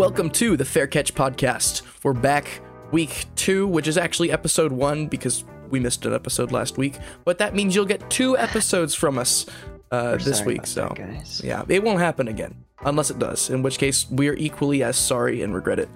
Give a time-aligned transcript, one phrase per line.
[0.00, 1.82] Welcome to the Fair Catch Podcast.
[2.02, 6.78] We're back week two, which is actually episode one because we missed an episode last
[6.78, 6.96] week.
[7.26, 9.44] But that means you'll get two episodes from us
[9.90, 10.66] uh, this week.
[10.66, 11.42] So that, guys.
[11.44, 13.50] yeah, it won't happen again unless it does.
[13.50, 15.90] In which case, we are equally as sorry and regret it.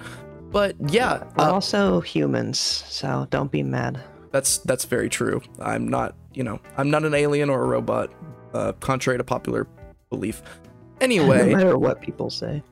[0.51, 4.03] But yeah, We're uh, also humans, so don't be mad.
[4.33, 5.41] that's that's very true.
[5.61, 8.13] I'm not, you know, I'm not an alien or a robot,
[8.53, 9.67] uh, contrary to popular
[10.11, 10.43] belief.
[11.01, 12.63] Anyway, no matter what people say.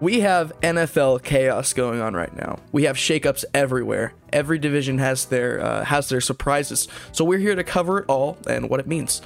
[0.00, 2.58] We have NFL chaos going on right now.
[2.72, 4.12] We have shakeups everywhere.
[4.32, 6.88] Every division has their uh, has their surprises.
[7.12, 9.22] So we're here to cover it all and what it means.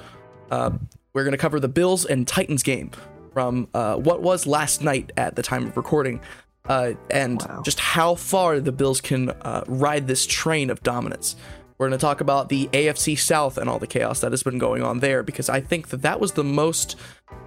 [0.51, 0.71] Uh,
[1.15, 2.91] we're going to cover the Bills and Titans game
[3.33, 6.21] from uh, what was last night at the time of recording,
[6.69, 7.63] uh, and Wow.
[7.65, 11.35] just how far the Bills can uh, ride this train of dominance.
[11.79, 14.59] We're going to talk about the AFC South and all the chaos that has been
[14.59, 16.97] going on there because I think that that was the most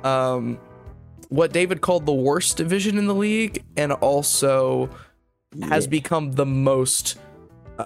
[0.03, 0.57] um,
[1.31, 4.89] what David called the worst division in the league, and also
[5.63, 7.17] has become the most
[7.79, 7.85] uh,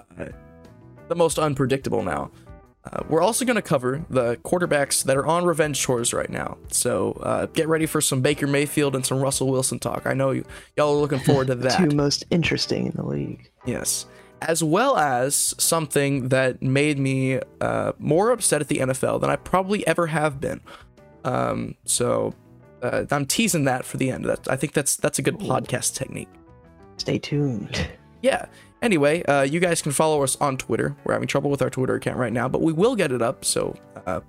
[1.06, 2.32] the most unpredictable now.
[2.84, 6.58] Uh, we're also going to cover the quarterbacks that are on revenge tours right now.
[6.72, 10.06] So uh, get ready for some Baker Mayfield and some Russell Wilson talk.
[10.06, 10.44] I know you,
[10.76, 11.78] y'all are looking forward to that.
[11.78, 13.50] Two most interesting in the league.
[13.64, 14.06] Yes.
[14.42, 19.36] As well as something that made me uh, more upset at the NFL than I
[19.36, 20.60] probably ever have been.
[21.24, 22.34] Um, so
[22.82, 24.24] uh, I'm teasing that for the end.
[24.24, 26.28] That I think that's that's a good podcast technique.
[26.96, 27.88] Stay tuned.
[28.22, 28.46] Yeah.
[28.82, 30.96] Anyway, uh, you guys can follow us on Twitter.
[31.04, 33.44] We're having trouble with our Twitter account right now, but we will get it up.
[33.44, 34.20] So uh,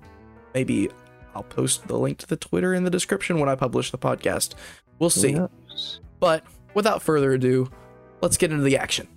[0.54, 0.90] maybe
[1.34, 4.54] I'll post the link to the Twitter in the description when I publish the podcast.
[4.98, 5.32] We'll see.
[5.32, 5.50] Who?
[6.20, 7.70] But without further ado,
[8.20, 9.08] let's get into the action.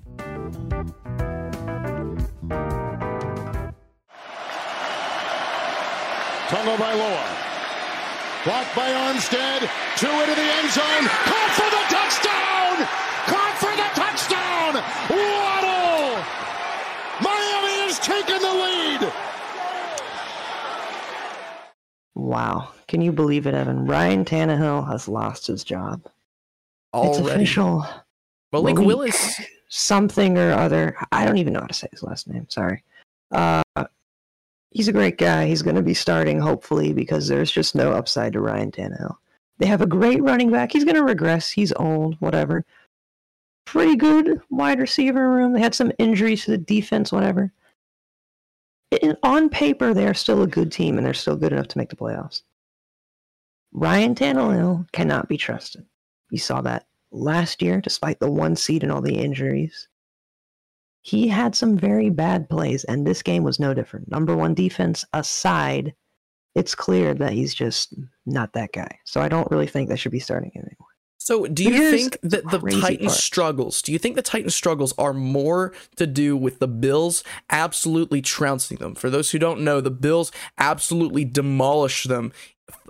[6.50, 7.51] Tungo by Loa.
[8.44, 9.70] Blocked by Armstead.
[9.98, 11.06] Two into the end zone.
[11.30, 12.88] Caught for the touchdown!
[13.30, 14.74] Caught for the touchdown!
[15.12, 16.24] Waddle!
[17.22, 19.14] Miami has taken the lead!
[22.16, 22.70] Wow.
[22.88, 23.86] Can you believe it, Evan?
[23.86, 26.02] Ryan Tannehill has lost his job.
[26.96, 27.86] It's official.
[28.52, 29.40] Malik Malik Willis.
[29.70, 30.98] Something or other.
[31.12, 32.48] I don't even know how to say his last name.
[32.50, 32.84] Sorry.
[33.32, 33.62] Uh,
[34.72, 35.46] he's a great guy.
[35.46, 39.16] He's going to be starting, hopefully, because there's just no upside to Ryan Tannehill.
[39.60, 40.72] They have a great running back.
[40.72, 41.52] He's going to regress.
[41.52, 42.66] He's old, whatever.
[43.66, 45.54] Pretty good wide receiver room.
[45.54, 47.54] They had some injuries to the defense, whatever.
[49.02, 51.90] In, on paper, they're still a good team, and they're still good enough to make
[51.90, 52.42] the playoffs.
[53.72, 55.86] Ryan Tannehill cannot be trusted.
[56.32, 59.88] You saw that last year, despite the one seed and all the injuries.
[61.02, 64.10] He had some very bad plays, and this game was no different.
[64.12, 65.94] Number one defense aside,
[66.54, 67.96] it's clear that he's just
[68.26, 69.00] not that guy.
[69.06, 70.88] So I don't really think they should be starting him anymore.
[71.18, 73.84] So, do you Here's think that the Titans' struggles?
[73.84, 78.78] Do you think the Titans' struggles are more to do with the Bills absolutely trouncing
[78.78, 78.96] them?
[78.96, 82.34] For those who don't know, the Bills absolutely demolished them,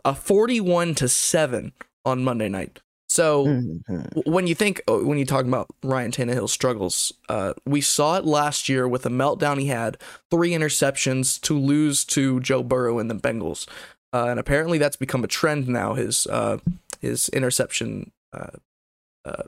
[0.06, 1.74] a forty-one to seven
[2.06, 2.80] on Monday night.
[3.12, 4.26] So, Mhm.
[4.26, 8.24] when you think oh, when you talk about Ryan Tannehill's struggles, uh, we saw it
[8.26, 9.98] last year with the meltdown he had,
[10.30, 13.68] three interceptions to lose to Joe Burrow and the Bengals,
[14.14, 15.94] uh, and apparently that's become a trend now.
[15.96, 16.60] His uh,
[17.02, 18.52] his interception uh,
[19.26, 19.44] uh,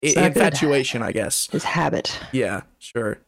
[0.00, 0.42] It's i- not good.
[0.44, 1.48] infatuation, I guess.
[1.50, 2.16] His habit.
[2.30, 3.18] Yeah, sure.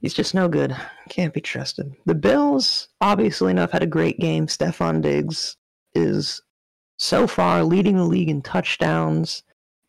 [0.00, 0.76] He's just no good.
[1.08, 1.92] Can't be trusted.
[2.04, 4.46] The Bills, obviously enough, had a great game.
[4.46, 5.56] Stefon Diggs
[5.94, 6.42] is
[6.98, 9.42] so far leading the league in touchdowns.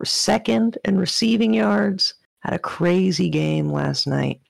[0.04, 2.14] Second in receiving yards.
[2.42, 4.42] Had a crazy game last night.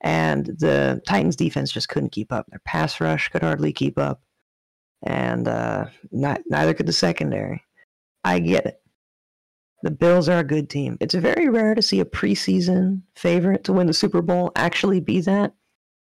[0.00, 2.46] And the Titans defense just couldn't keep up.
[2.48, 4.22] Their pass rush could hardly keep up.
[5.02, 7.62] And uh, not, neither could the secondary.
[8.22, 8.80] I get it.
[9.82, 10.96] The Bills are a good team.
[11.00, 15.20] It's very rare to see a preseason favorite to win the Super Bowl actually be
[15.20, 15.52] that,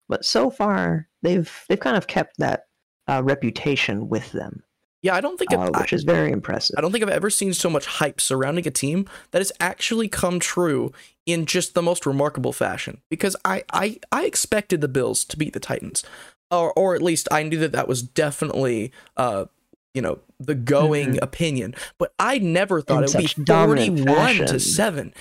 [0.08, 2.68] but so far they've they've kind of kept that
[3.10, 4.64] uh, reputation with them,
[5.04, 6.76] Yeah, I don't think uh, I, which is very impressive.
[6.78, 10.08] I don't think I've ever seen so much hype surrounding a team that has actually
[10.08, 10.94] come true
[11.26, 13.02] in just the most remarkable fashion.
[13.10, 16.04] Because I I, I expected the Bills to beat the Titans,
[16.50, 19.46] or or at least I knew that that was definitely uh
[19.94, 21.76] you know the going opinion.
[22.00, 25.14] But I never thought In it would be forty-one to seven.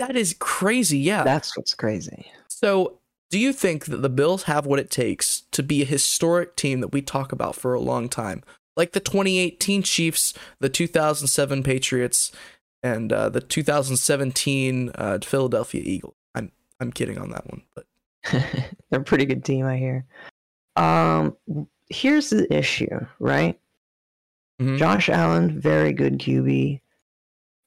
[0.00, 0.98] That is crazy.
[0.98, 1.24] Yeah.
[1.24, 2.30] That's what's crazy.
[2.48, 2.98] So,
[3.30, 6.80] do you think that the Bills have what it takes to be a historic team
[6.80, 8.42] that we talk about for a long time?
[8.78, 12.32] Like the 2018 Chiefs, the 2007 Patriots,
[12.82, 16.14] and uh, the 2017 uh, Philadelphia Eagles.
[16.34, 17.86] I'm I'm kidding on that one, but
[18.90, 20.06] They're a pretty good team, I hear.
[20.76, 21.36] Um,
[21.90, 23.58] here's the issue, right?
[24.60, 24.78] Mhm.
[24.78, 26.80] Josh Allen, very good QB.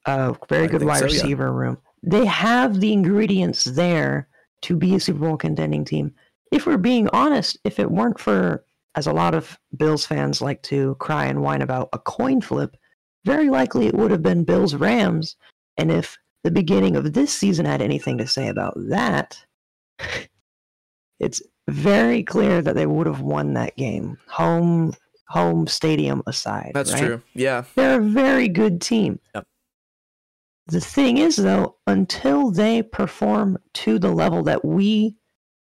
[0.05, 1.11] a very I good wide so, yeah.
[1.11, 1.77] receiver room.
[2.03, 4.27] They have the ingredients there
[4.63, 6.13] to be a Super Bowl contending team.
[6.51, 8.63] If we're being honest, if it weren't for,
[8.95, 12.75] as a lot of Bills fans like to cry and whine about, a coin flip,
[13.25, 15.35] very likely it would have been Bills Rams.
[15.77, 19.43] And if the beginning of this season had anything to say about that,
[21.19, 24.17] it's very clear that they would have won that game.
[24.27, 24.93] Home
[25.31, 26.71] home stadium aside.
[26.73, 27.03] That's right?
[27.03, 27.21] true.
[27.33, 27.63] Yeah.
[27.75, 29.19] They're a very good team.
[29.33, 29.47] Yep.
[30.67, 35.15] The thing is, though, until they perform to the level that we,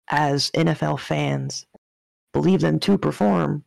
[0.09, 1.67] as NFL fans,
[2.35, 3.65] believe them to perform,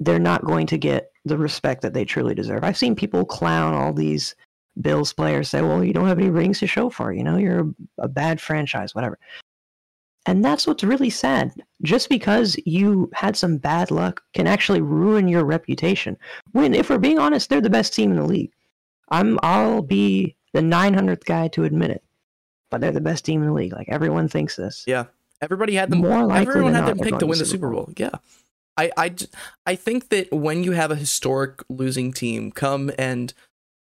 [0.00, 2.64] they're not going to get the respect that they truly deserve.
[2.64, 4.34] I've seen people clown all these
[4.80, 7.12] Bills players, say, well, you don't have any rings to show for.
[7.12, 9.18] You know, you're a, a bad franchise, whatever.
[10.26, 11.52] And that's what's really sad.
[11.82, 16.16] Just because you had some bad luck can actually ruin your reputation.
[16.52, 18.52] When, if we're being honest, they're the best team in the league.
[19.08, 22.04] I'm, I'll be the 900th guy to admit it,
[22.70, 23.72] but they're the best team in the league.
[23.72, 24.84] Like everyone thinks this.
[24.86, 25.06] Yeah.
[25.40, 26.00] Everybody had them.
[26.00, 27.92] More likely everyone had them picked to win the Super Super Bowl.
[27.96, 28.10] Yeah.
[28.76, 29.14] I, I,
[29.66, 33.34] I think that when you have a historic losing team come and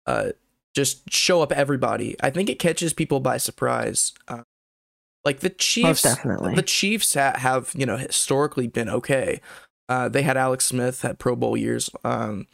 [0.07, 0.31] uh,
[0.75, 4.13] just show up everybody, I think it catches people by surprise.
[4.29, 4.43] Uh,
[5.25, 6.55] like the Chiefs, definitely.
[6.55, 9.41] the Chiefs ha- have you know historically been okay.
[9.89, 12.47] Uh, they had Alex Smith, had Pro Bowl years, um,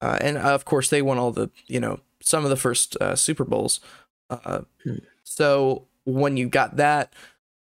[0.00, 3.14] uh, and of course they won all the you know some of the first uh,
[3.16, 3.80] Super Bowls.
[4.28, 4.96] Uh, Hmm.
[5.24, 7.12] So when you got that,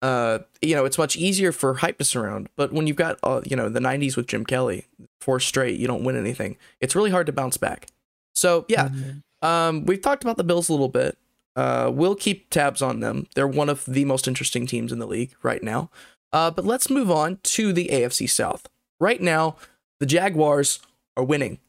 [0.02, 2.50] uh, you know it's much easier for hype to surround.
[2.56, 4.86] But when you've got uh, you know the '90s with Jim Kelly,
[5.20, 6.58] four straight, you don't win anything.
[6.80, 7.88] It's really hard to bounce back.
[8.34, 9.22] So yeah, Mhm.
[9.48, 11.18] um, we've talked about the Bills a little bit.
[11.56, 13.28] Uh, we'll keep tabs on them.
[13.36, 15.90] They're one of the most interesting teams in the league right now.
[16.32, 18.70] Uh, but let's move on to the AFC South.
[19.02, 19.58] Right now,
[20.00, 20.80] the Jaguars
[21.18, 21.60] are winning.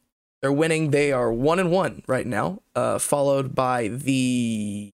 [0.41, 0.93] They're winning.
[0.93, 2.61] They are one and one right now.
[2.77, 4.91] Uh, followed by the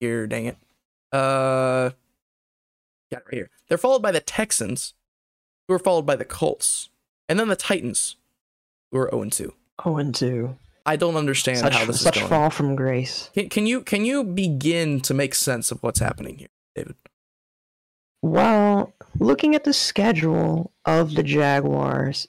[0.00, 0.56] here, dang it.
[1.12, 1.90] Uh,
[3.10, 3.50] got it right here.
[3.68, 4.94] They're followed by the Texans,
[5.66, 6.90] who are followed by the Colts,
[7.28, 8.16] and then the Titans,
[8.90, 9.54] who are zero and two.
[9.84, 10.56] Oh, and two.
[10.86, 12.30] I don't understand Such, how this such is going.
[12.30, 13.30] fall from grace.
[13.34, 16.96] Can, can you can you begin to make sense of what's happening here, David?
[18.22, 22.26] Well, looking at the schedule of the Jaguars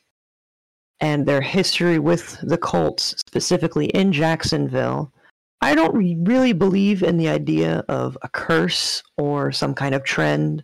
[0.99, 5.11] and their history with the Colts, specifically in Jacksonville,
[5.61, 10.63] I don't really believe in the idea of a curse or some kind of trend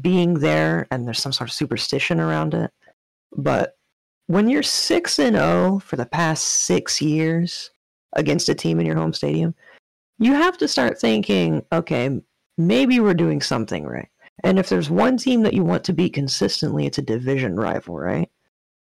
[0.00, 2.70] being there and there's some sort of superstition around it.
[3.36, 3.76] But
[4.26, 7.70] when you're 6 and 0 for the past 6 years
[8.14, 9.54] against a team in your home stadium,
[10.18, 12.20] you have to start thinking, okay,
[12.56, 14.08] maybe we're doing something right.
[14.42, 17.96] And if there's one team that you want to beat consistently, it's a division rival,
[17.96, 18.30] right?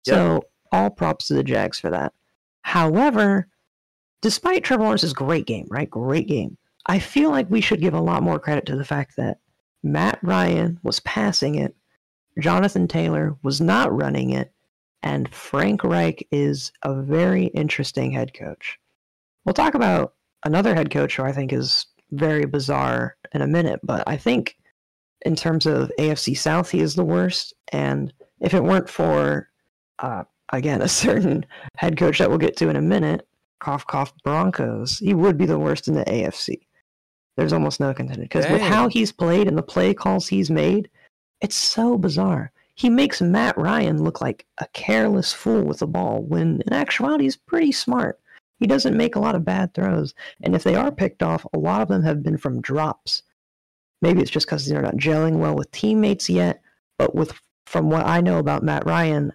[0.06, 0.14] Yep.
[0.14, 0.42] So
[0.72, 2.12] all props to the Jags for that.
[2.62, 3.48] However,
[4.22, 5.88] despite Trevor Lawrence's great game, right?
[5.88, 6.56] Great game.
[6.86, 9.38] I feel like we should give a lot more credit to the fact that
[9.82, 11.74] Matt Ryan was passing it,
[12.38, 14.52] Jonathan Taylor was not running it,
[15.02, 18.78] and Frank Reich is a very interesting head coach.
[19.44, 23.80] We'll talk about another head coach who I think is very bizarre in a minute,
[23.82, 24.56] but I think
[25.22, 27.54] in terms of AFC South, he is the worst.
[27.72, 29.48] And if it weren't for,
[29.98, 31.44] uh, again, a certain
[31.76, 33.26] head coach that we'll get to in a minute,
[33.60, 36.60] cough, cough, Broncos, he would be the worst in the AFC.
[37.36, 38.22] There's almost no contender.
[38.22, 40.90] Because with how he's played and the play calls he's made,
[41.40, 42.52] it's so bizarre.
[42.74, 47.24] He makes Matt Ryan look like a careless fool with the ball when in actuality
[47.24, 48.18] he's pretty smart.
[48.58, 50.14] He doesn't make a lot of bad throws.
[50.42, 53.22] And if they are picked off, a lot of them have been from drops.
[54.02, 56.62] Maybe it's just because they're not gelling well with teammates yet.
[56.98, 59.32] But with from what I know about Matt Ryan,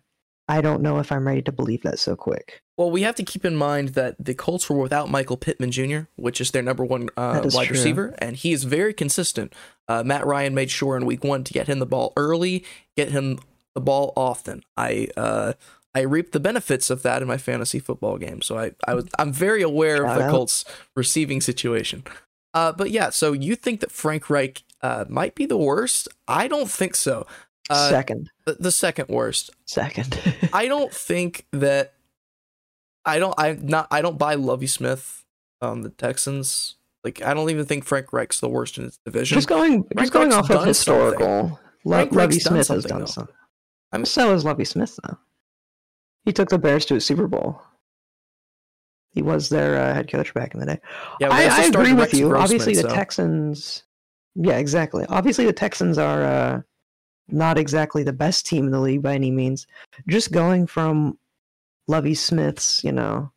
[0.48, 2.62] I don't know if I'm ready to believe that so quick.
[2.78, 6.02] Well, we have to keep in mind that the Colts were without Michael Pittman Jr.,
[6.16, 7.78] which is their number one uh, wide true.
[7.78, 9.54] receiver, and he is very consistent.
[9.88, 12.66] Uh, Matt Ryan made sure in Week One to get him the ball early,
[12.98, 13.40] get him
[13.76, 14.64] the ball often.
[14.76, 15.54] I uh,
[15.94, 19.06] I reaped the benefits of that in my fantasy football game, so I, I was
[19.18, 20.32] I'm very aware of the out.
[20.32, 20.66] Colts
[20.96, 22.04] receiving situation.
[22.54, 26.08] Uh, but yeah, so you think that Frank Reich uh, might be the worst?
[26.28, 27.26] I don't think so.
[27.70, 29.50] Uh, second, the, the second worst.
[29.66, 30.20] second.
[30.54, 31.95] I don't think that
[33.06, 35.24] I don't I not I don't buy Lovie Smith
[35.62, 36.76] um the Texans.
[37.04, 39.36] Like I don't even think Frank Reich's the worst in his division.
[39.36, 41.60] just going, Frank just going Reich's off of historical.
[41.84, 43.06] Lo- Lovie Smith has done though.
[43.06, 43.36] something.
[43.92, 45.18] I mean- so has Lovie Smith though.
[46.26, 47.62] He took the Bears to a Super Bowl.
[49.12, 50.80] He was their uh, head coach back in the day.
[51.22, 52.28] yeah, I, I agree with Rex you.
[52.30, 53.84] Grossman, Obviously, the so- Texans.
[54.36, 55.06] Yeah, exactly.
[55.08, 56.62] Obviously, the Texans are uh,
[57.30, 59.68] not exactly the best team in the league by any means.
[60.10, 61.18] Just going from
[61.88, 63.32] Lovie Smith's, you know,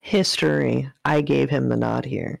[0.00, 2.40] history, I gave him the nod here.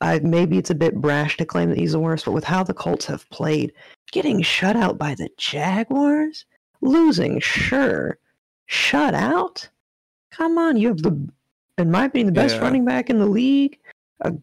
[0.00, 2.62] I, maybe it's a bit brash to claim that he's the worst, but with how
[2.62, 3.72] the Colts have played,
[4.12, 6.44] getting shut out by the Jaguars,
[6.80, 8.18] losing, sure,
[8.66, 9.68] shut out.
[10.30, 11.28] Come on, you have the,
[11.78, 12.62] in my opinion, the best Yeah.
[12.62, 13.78] running back in the league,
[14.20, 14.34] a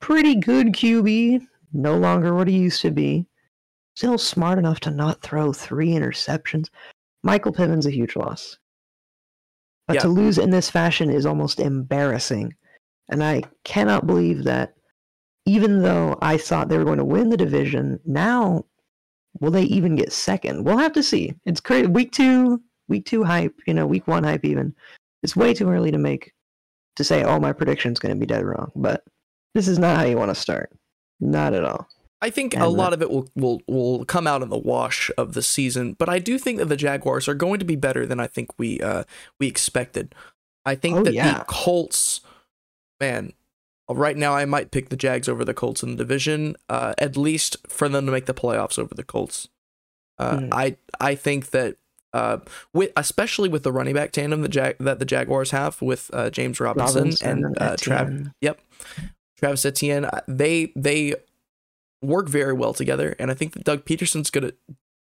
[0.00, 3.26] pretty good QB, no longer what he used to be.
[3.96, 6.68] Still smart enough to not throw three interceptions.
[7.24, 8.58] Michael Pittman's a huge loss.
[9.88, 10.02] But Yeah.
[10.02, 12.54] to lose in this fashion is almost embarrassing.
[13.08, 14.74] And I cannot believe that
[15.46, 18.66] even though I thought they were going to win the division, now
[19.40, 20.64] will they even get second?
[20.64, 21.32] We'll have to see.
[21.46, 21.86] It's crazy.
[21.86, 24.74] Week two, week two hype, you know, week one hype even.
[25.22, 26.32] It's way too early to make
[26.96, 28.70] to say, oh, my prediction's going to be dead wrong.
[28.76, 29.04] But
[29.54, 30.70] this is not how you want to start.
[31.20, 31.88] Not at all.
[32.20, 35.10] I think And a lot of it will, will will come out in the wash
[35.16, 38.06] of the season, but I do think that the Jaguars are going to be better
[38.06, 39.04] than I think we uh
[39.38, 40.14] we expected.
[40.66, 41.38] I think Oh, that yeah.
[41.38, 42.20] the Colts,
[43.00, 43.32] man,
[43.88, 47.16] right now I might pick the Jags over the Colts in the division, uh, at
[47.16, 49.48] least for them to make the playoffs over the Colts.
[50.18, 50.48] Uh, Hmm.
[50.52, 51.76] I I think that
[52.12, 52.38] uh,
[52.72, 56.30] with especially with the running back tandem that Jag- that the Jaguars have with uh,
[56.30, 58.60] James Robinson, Robinson and uh, Trav Yep.
[59.38, 61.14] Travis Etienne, uh, they they
[62.02, 64.52] work very well together, and I think that Doug Pederson's gonna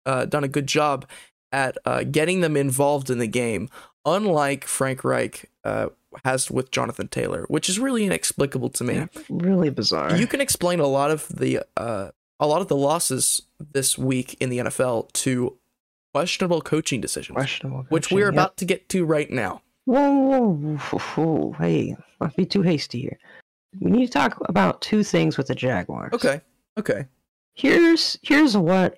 [0.06, 1.06] uh, done a good job
[1.52, 3.70] at uh, getting them involved in the game,
[4.06, 5.90] unlike Frank Reich uh,
[6.26, 8.96] has with Jonathan Taylor, which is really inexplicable to me.
[8.96, 10.16] Yeah, really bizarre.
[10.16, 12.10] You can explain a lot of the uh,
[12.40, 15.58] a lot of the losses this week in the NFL to
[16.14, 17.86] questionable coaching decisions, questionable.
[17.90, 18.34] which we're yep.
[18.34, 19.62] about to get to right now.
[19.86, 23.20] Whoa, whoa, whoa, whoa, hey, not be too hasty here.
[23.80, 26.14] We need to talk about two things with the Jaguars.
[26.14, 26.42] Okay.
[26.78, 27.06] Okay.
[27.54, 28.96] Here's here's what.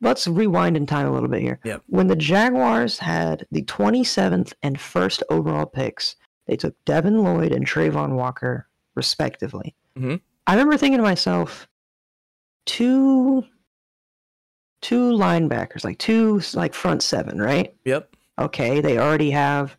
[0.00, 1.60] Let's rewind in time a little bit here.
[1.64, 1.82] Yep.
[1.86, 6.16] When the Jaguars had the 27th and first overall picks,
[6.48, 8.66] they took Devin Lloyd and Travon Walker
[8.96, 9.76] respectively.
[9.96, 10.20] Mhm.
[10.48, 11.68] I remember thinking to myself,
[12.66, 13.44] two
[14.80, 17.74] two linebackers, like two like front seven, right?
[17.84, 18.08] Yep.
[18.40, 19.76] okay, they already have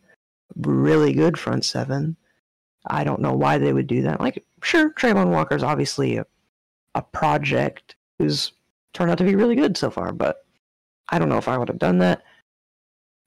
[0.56, 2.16] really good front seven.
[2.86, 4.20] I don't know why they would do that.
[4.20, 6.26] Like, sure, Travon Walker's obviously a,
[6.94, 8.52] a project who's
[8.92, 10.44] turned out to be really good so far, but
[11.08, 12.22] I don't know if I would have done that.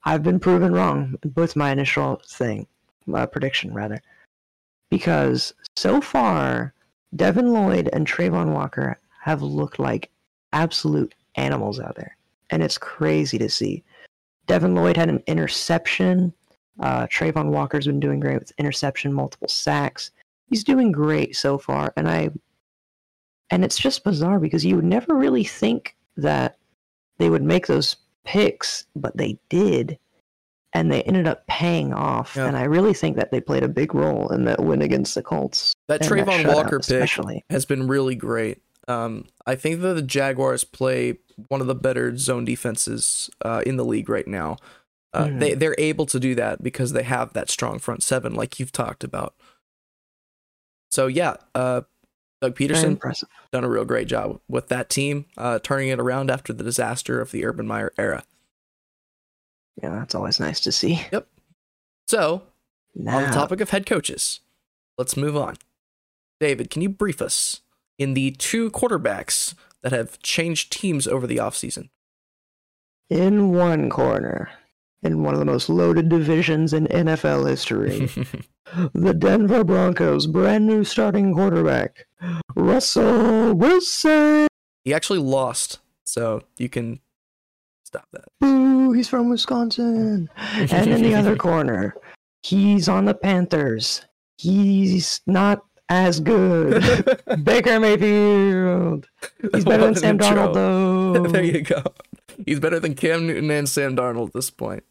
[0.04, 2.66] I've been proven wrong with my initial thing,
[3.12, 4.00] uh, prediction rather,
[4.90, 6.72] because so far,
[7.16, 10.10] Devin Lloyd and Travon Walker have looked like
[10.52, 12.16] absolute animals out there,
[12.50, 13.82] and it's crazy to see.
[14.46, 16.32] Devin Lloyd had an interception.
[16.80, 20.10] Uh, Travon Walker's been doing great with interception, multiple sacks.
[20.46, 22.30] He's doing great so far, and I,
[23.50, 26.58] and it's just bizarre because you would never really think that
[27.18, 29.98] they would make those picks, but they did,
[30.72, 32.34] and they ended up paying off.
[32.36, 32.46] Yeah.
[32.46, 35.22] And I really think that they played a big role in that win against the
[35.22, 35.72] Colts.
[35.88, 37.44] That Travon shutout Walker pick especially.
[37.50, 38.60] has been really great.
[38.86, 43.76] Um, I think that the Jaguars play one of the better zone defenses uh, in
[43.76, 44.56] the league right now.
[45.14, 45.40] Uh, Mhm.
[45.40, 48.72] They they're able to do that because they have that strong front seven, like you've
[48.72, 49.34] talked about.
[50.90, 51.82] So yeah, uh,
[52.40, 52.98] Doug Pederson
[53.52, 57.20] done a real great job with that team, uh, turning it around after the disaster
[57.20, 58.24] of the Urban Meyer era.
[59.82, 61.02] Yeah, that's always nice to see.
[61.12, 61.26] Yep.
[62.06, 62.42] So
[62.96, 64.40] on the topic of head coaches,
[64.96, 65.56] let's move on.
[66.40, 67.60] David, can you brief us
[67.98, 71.88] in the two quarterbacks that have changed teams over the offseason?
[73.10, 74.50] in one corner,
[75.02, 78.06] in one of the most loaded divisions in NFL history,
[78.94, 82.06] the Denver Broncos' brand new starting quarterback,
[82.56, 84.48] Russell Wilson.
[84.84, 87.00] he actually lost, so you can
[87.84, 88.24] stop that.
[88.40, 90.28] Boo, he's from Wisconsin.
[90.36, 91.94] And in the other corner,
[92.42, 94.02] he's on the Panthers.
[94.36, 96.82] He's not as good.
[97.44, 99.06] Baker Mayfield.
[99.52, 100.18] He's better than What Sam.
[100.18, 101.26] Darnold, though.
[101.28, 101.82] there you go.
[102.46, 104.84] He's better than Cam Newton and Sam Darnold at this point.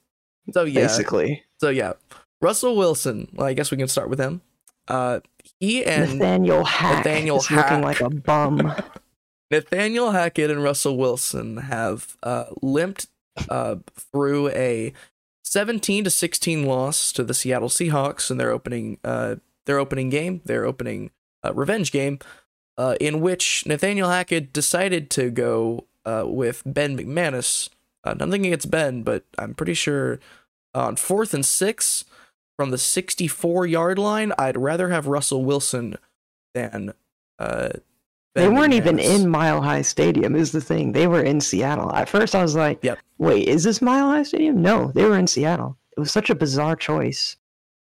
[0.53, 1.43] So yeah, Basically.
[1.59, 1.93] so yeah,
[2.41, 3.29] Russell Wilson.
[3.33, 4.41] Well, I guess we can start with him.
[4.87, 5.19] Uh,
[5.59, 8.73] he and Nathaniel Hack Nathaniel is looking like a bum.
[9.51, 13.07] Nathaniel Hackett and Russell Wilson have uh, limped
[13.49, 14.93] uh, through a
[15.43, 19.35] 17 to 16 loss to the Seattle Seahawks in their opening uh,
[19.65, 21.11] their opening game, their opening
[21.43, 22.19] uh, revenge game,
[22.77, 27.69] uh, in which Nathaniel Hackett decided to go uh, with Ben McManus.
[28.03, 30.19] Uh, nothing against Ben, but I'm pretty sure
[30.73, 32.05] on fourth and six
[32.57, 35.97] from the 64 yard line, I'd rather have Russell Wilson
[36.55, 36.93] than.
[37.37, 37.69] Uh,
[38.35, 40.91] They weren't even in Mile High Stadium, is the thing.
[40.93, 41.91] They were in Seattle.
[41.93, 42.99] At first, I was like, Yep.
[43.17, 44.61] wait, is this Mile High Stadium?
[44.61, 45.77] No, they were in Seattle.
[45.95, 47.35] It was such a bizarre choice.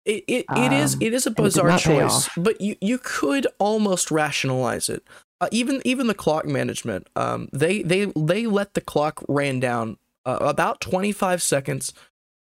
[0.05, 2.75] It, it, it is Um, it is a and it did bizarre choice, but you,
[2.81, 5.03] you could almost rationalize it.
[5.41, 9.97] Uh, even even the clock management, um, they they they let the clock ran down
[10.25, 11.93] uh, about 25 seconds,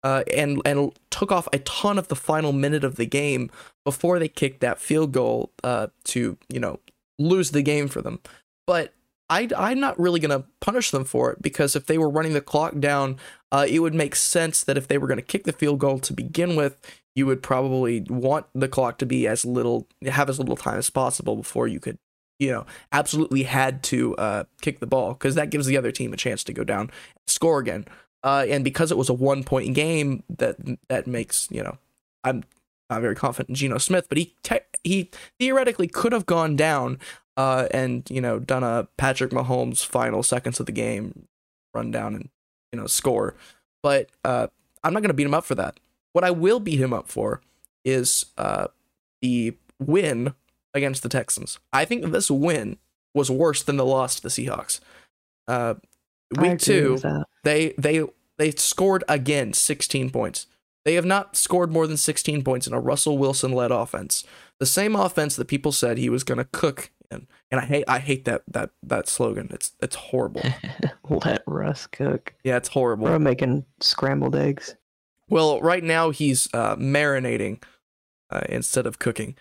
[0.05, 3.51] uh, and and took off a ton of the final minute of the game
[3.85, 6.79] before they kicked that field goal uh, to you know
[7.19, 8.21] lose the game for them.
[8.67, 8.95] But
[9.29, 12.41] I I'm not really gonna punish them for it because if they were running the
[12.41, 13.19] clock down,
[13.51, 16.13] uh, it would make sense that if they were gonna kick the field goal to
[16.13, 16.79] begin with,
[17.15, 20.91] you would probably want the clock to be as little have as little time as
[20.91, 21.99] possible before you could
[22.38, 26.12] you know absolutely had to uh, kick the ball because that gives the other team
[26.12, 26.91] a chance to go down
[27.26, 27.85] score again.
[28.23, 30.57] Uh, and because it was a one point game that
[30.88, 31.76] that makes you know
[32.25, 32.43] i'm
[32.88, 36.99] not very confident in Geno Smith but he te- he theoretically could have gone down
[37.37, 41.26] uh, and you know done a Patrick Mahomes final seconds of the game
[41.73, 42.29] run down and
[42.73, 43.35] you know score.
[43.83, 44.49] But uh,
[44.83, 45.79] I'm not going to beat him up for that.
[46.12, 47.41] What I will beat him up for
[47.85, 48.69] is uh,
[49.21, 50.35] the win
[50.75, 51.59] against the Texans.
[51.73, 52.78] I think this win
[53.14, 54.81] was worse than the loss to the Seahawks.
[55.47, 55.75] Uh,
[56.37, 56.99] week two,
[57.45, 58.04] they they
[58.38, 60.47] they scored again 16 points.
[60.85, 64.25] They have not scored more than 16 points in a Russell Wilson led offense.
[64.59, 67.26] The same offense that people said he was going to cook in.
[67.50, 69.49] And I hate I hate that that that slogan.
[69.52, 70.43] It's it's horrible.
[71.09, 72.35] Let Russ cook.
[72.45, 73.07] yeah, it's horrible.
[73.07, 74.76] We're making scrambled eggs.
[75.28, 77.62] Well, right now he's uh, marinating
[78.31, 79.37] uh, instead of cooking.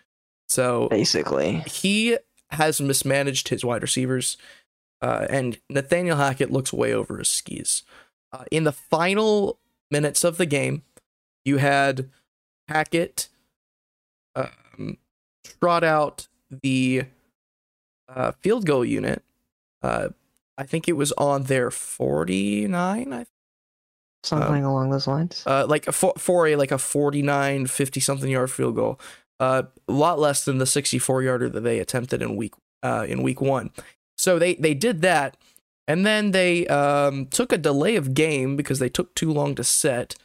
[0.48, 1.60] So Basically.
[1.66, 2.18] he
[2.52, 4.38] has mismanaged his wide receivers,
[5.02, 7.84] uh, and Nathaniel Hackett looks way over his skis.
[8.32, 9.60] Uh, in the final
[9.92, 10.84] minutes of the game,
[11.46, 12.10] you had
[12.68, 13.30] Hackett
[14.36, 14.98] um,
[15.60, 16.28] trot out
[16.62, 17.06] the
[18.08, 19.24] uh, field goal unit.
[19.82, 20.10] Uh,
[20.58, 23.26] I think it was on their 49, I
[24.24, 25.44] Something along those lines.
[25.46, 28.98] uh, like a for, for a like a 49 50 something yard field goal
[29.40, 33.24] uh, a lot less than the 64 yarder that they attempted in week uh, in
[33.24, 33.72] week one.
[34.18, 35.38] So they they did that
[35.88, 39.64] and then they um, took a delay of game because they took too long to
[39.64, 40.16] set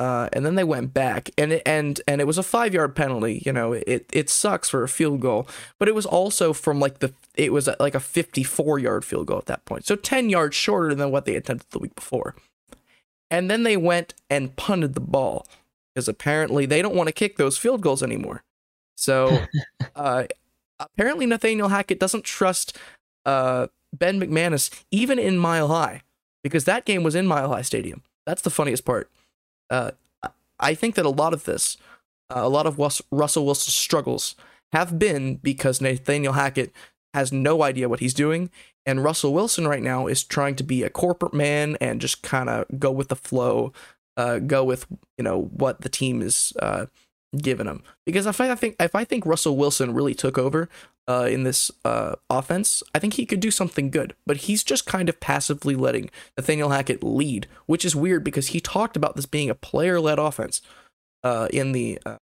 [0.00, 1.30] uh, and then they went back.
[1.36, 4.68] And it, and and it was a five yard penalty you know it it sucks
[4.68, 8.00] for a field goal but it was also from like the it was like a
[8.00, 9.86] 54 yard field goal at that point.
[9.86, 12.34] So 10 yards shorter than what they attempted the week before.
[13.30, 15.46] And then they went and punted the ball
[15.98, 18.44] because apparently they don't want to kick those field goals anymore.
[18.96, 19.46] So
[19.96, 20.26] uh,
[20.78, 22.78] apparently Nathaniel Hackett doesn't trust
[23.26, 26.02] uh, Ben McManus even in Mile High
[26.44, 28.02] because that game was in Mile High Stadium.
[28.26, 29.10] That's the funniest part.
[29.70, 29.90] Uh,
[30.60, 31.76] I think that a lot of this,
[32.30, 34.36] uh, a lot of Wus- Russell Wilson's struggles
[34.72, 36.72] have been because Nathaniel Hackett
[37.12, 38.50] has no idea what he's doing
[38.88, 42.48] and Russell Wilson right now is trying to be a corporate man and just kind
[42.48, 43.74] of go with the flow,
[44.18, 44.84] uh, go with
[45.16, 46.86] you know what the team is uh,
[47.40, 47.82] giving him.
[48.04, 50.68] Because if I think if I think Russell Wilson really took over
[51.06, 54.14] uh, in this uh, offense, I think he could do something good.
[54.26, 58.60] But he's just kind of passively letting Nathaniel Hackett lead, which is weird because he
[58.60, 60.60] talked about this being a player-led offense
[61.22, 62.16] uh, in the uh,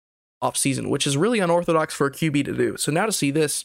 [0.42, 2.76] offseason, which is really unorthodox for a QB to do.
[2.76, 3.64] So now to see this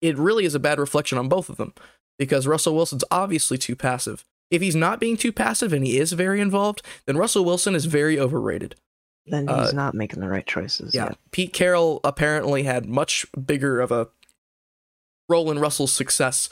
[0.00, 1.72] it really is a bad reflection on both of them
[2.18, 4.24] because Russell Wilson's obviously too passive.
[4.50, 7.86] If he's not being too passive and he is very involved, then Russell Wilson is
[7.86, 8.76] very overrated.
[9.26, 10.94] Then uh, he's not making the right choices.
[10.94, 11.04] Yeah.
[11.06, 11.18] yet.
[11.30, 14.08] Pete Carroll apparently had much bigger of a
[15.28, 16.48] role in Russell's success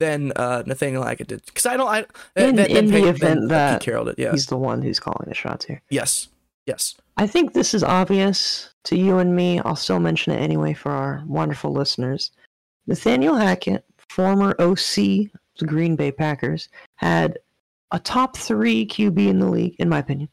[0.00, 1.46] than uh, Nathaniel Hackett did.
[1.46, 1.88] Because I don't.
[1.88, 2.04] I,
[2.34, 4.16] In- in the than event that Pete Carroll did.
[4.18, 4.32] Yeah.
[4.32, 5.82] He's the one who's calling the shots here.
[5.90, 6.28] Yes.
[6.66, 6.96] Yes.
[7.16, 9.60] I think this is obvious to you and me.
[9.60, 12.32] I'll still mention it anyway for our wonderful listeners.
[12.86, 17.38] Nathaniel Hackett, former OC the Green Bay Packers, had
[17.92, 20.28] a top three QB in the league, in my opinion,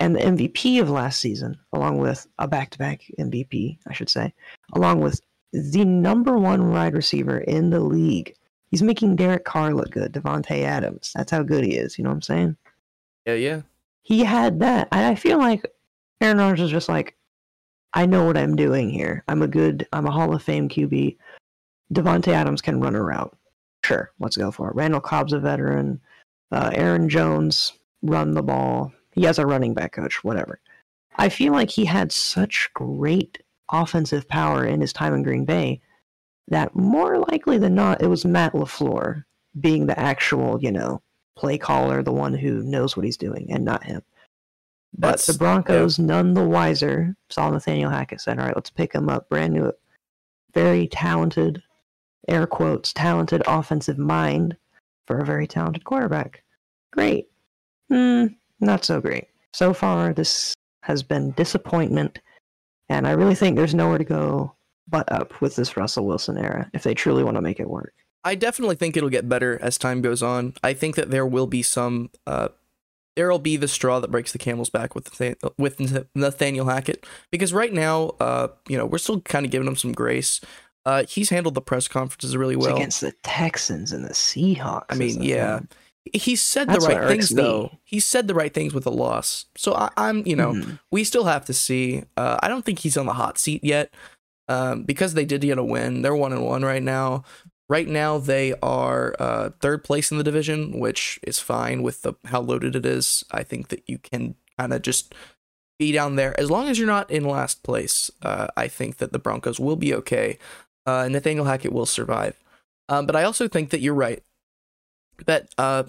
[0.00, 4.10] and the MVP of last season, along with a back to back MVP, I should
[4.10, 4.32] say,
[4.74, 5.20] along with
[5.52, 8.34] the number one wide receiver in the league.
[8.70, 11.12] He's making Derek Carr look good, Davante Adams.
[11.14, 11.96] That's how good he is.
[11.96, 12.56] You know what I'm saying?
[13.24, 13.34] Yeah.
[13.34, 13.62] Yeah.
[14.04, 14.88] he had that.
[14.92, 15.66] And I feel like
[16.20, 17.16] Aaron Rodgers was just like,
[17.94, 19.24] I know what I'm doing here.
[19.28, 21.16] I'm a good, I'm a Hall of Fame QB.
[21.92, 23.36] Davante Adams can run a route.
[23.84, 24.76] Sure, let's go for it.
[24.76, 26.00] Randall Cobb's a veteran.
[26.50, 28.92] Uh, Aaron Jones run the ball.
[29.12, 30.60] He has a running back coach, whatever.
[31.16, 35.80] I feel like he had such great offensive power in his time in Green Bay
[36.48, 39.24] that more likely than not, it was Matt LaFleur
[39.60, 41.00] being the actual, you know,
[41.36, 44.02] play caller, the one who knows what he's doing, and not him.
[44.96, 48.92] But That's- the Broncos, none the wiser, saw Nathaniel Hackett said, "All right, let's pick
[48.92, 49.28] him up.
[49.28, 49.72] Brand new,
[50.52, 51.62] very talented,
[52.28, 54.56] air quotes, talented offensive mind
[55.06, 56.42] for a very talented quarterback.
[56.92, 57.28] Great.
[57.90, 58.26] Hmm,
[58.60, 59.26] not so great.
[59.52, 62.20] So far, this has been disappointment,
[62.88, 64.54] and I really think there's nowhere to go
[64.88, 67.94] but up with this Russell Wilson era if they truly want to make it work.
[68.24, 70.54] I definitely think it'll get better as time goes on.
[70.62, 72.48] I think that there will be some uh
[73.16, 75.20] there'll be the straw that breaks the camel's back with
[75.58, 79.76] with Nathaniel Hackett because right now uh you know, we're still kind of giving him
[79.76, 80.40] some grace.
[80.86, 82.76] Uh he's handled the press conferences really It's well.
[82.76, 84.84] against the Texans and the Seahawks.
[84.90, 85.60] I mean, yeah.
[86.12, 87.78] He said the That's what right things though.
[87.84, 89.46] He said the right things with a loss.
[89.56, 90.78] So I, I'm, you know, Mhm.
[90.92, 92.02] we still have to see.
[92.18, 93.94] Uh, I don't think he's on the hot seat yet,
[94.48, 96.02] um, because they did get a win.
[96.02, 97.24] They're one and one right now.
[97.70, 102.12] Right now they are uh, third place in the division, which is fine with the
[102.26, 103.24] how loaded it is.
[103.30, 105.14] I think that you can kind of just
[105.78, 108.10] be down there as long as you're not in last place.
[108.20, 110.38] Uh, I think that the Broncos will be okay.
[110.86, 112.38] Uh, Nathaniel Hackett will survive.
[112.88, 114.22] Um, but I also think that you're right
[115.26, 115.84] that uh,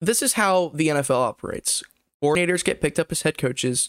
[0.00, 1.82] this is how the NFL operates.
[2.22, 3.88] Coordinators get picked up as head coaches,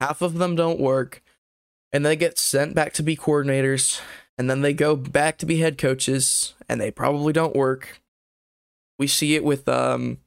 [0.00, 1.22] half of them don't work,
[1.92, 4.00] and they get sent back to be coordinators,
[4.38, 8.00] and then they go back to be head coaches, and they probably don't work.
[8.98, 10.18] We see it with um,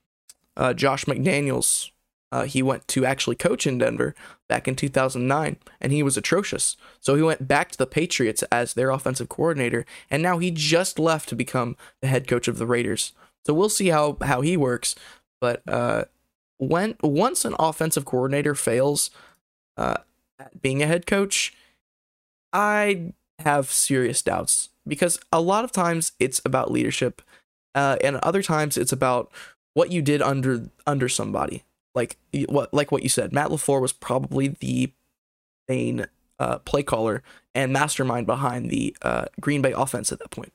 [0.56, 1.91] uh, Josh McDaniels.
[2.34, 4.15] Uh, he went to actually coach in Denver
[4.50, 6.76] back in 2009, and he was atrocious.
[7.00, 10.98] So he went back to the Patriots as their offensive coordinator, and now he just
[10.98, 13.12] left to become the head coach of the Raiders.
[13.46, 14.96] So we'll see how how he works.
[15.39, 16.06] But uh,
[16.58, 19.12] when once an offensive coordinator fails
[19.78, 19.98] uh,
[20.39, 21.54] at being a head coach,
[22.52, 27.22] I have serious doubts because a lot of times it's about leadership,
[27.76, 29.32] uh, and other times it's about
[29.76, 31.63] what you did under under somebody.
[31.95, 32.17] Like
[32.49, 34.91] what like what you said, Matt LaFleur was probably the
[35.69, 36.08] main
[36.39, 37.21] uh, play caller
[37.53, 40.51] and mastermind behind the uh, Green Bay offense at that point.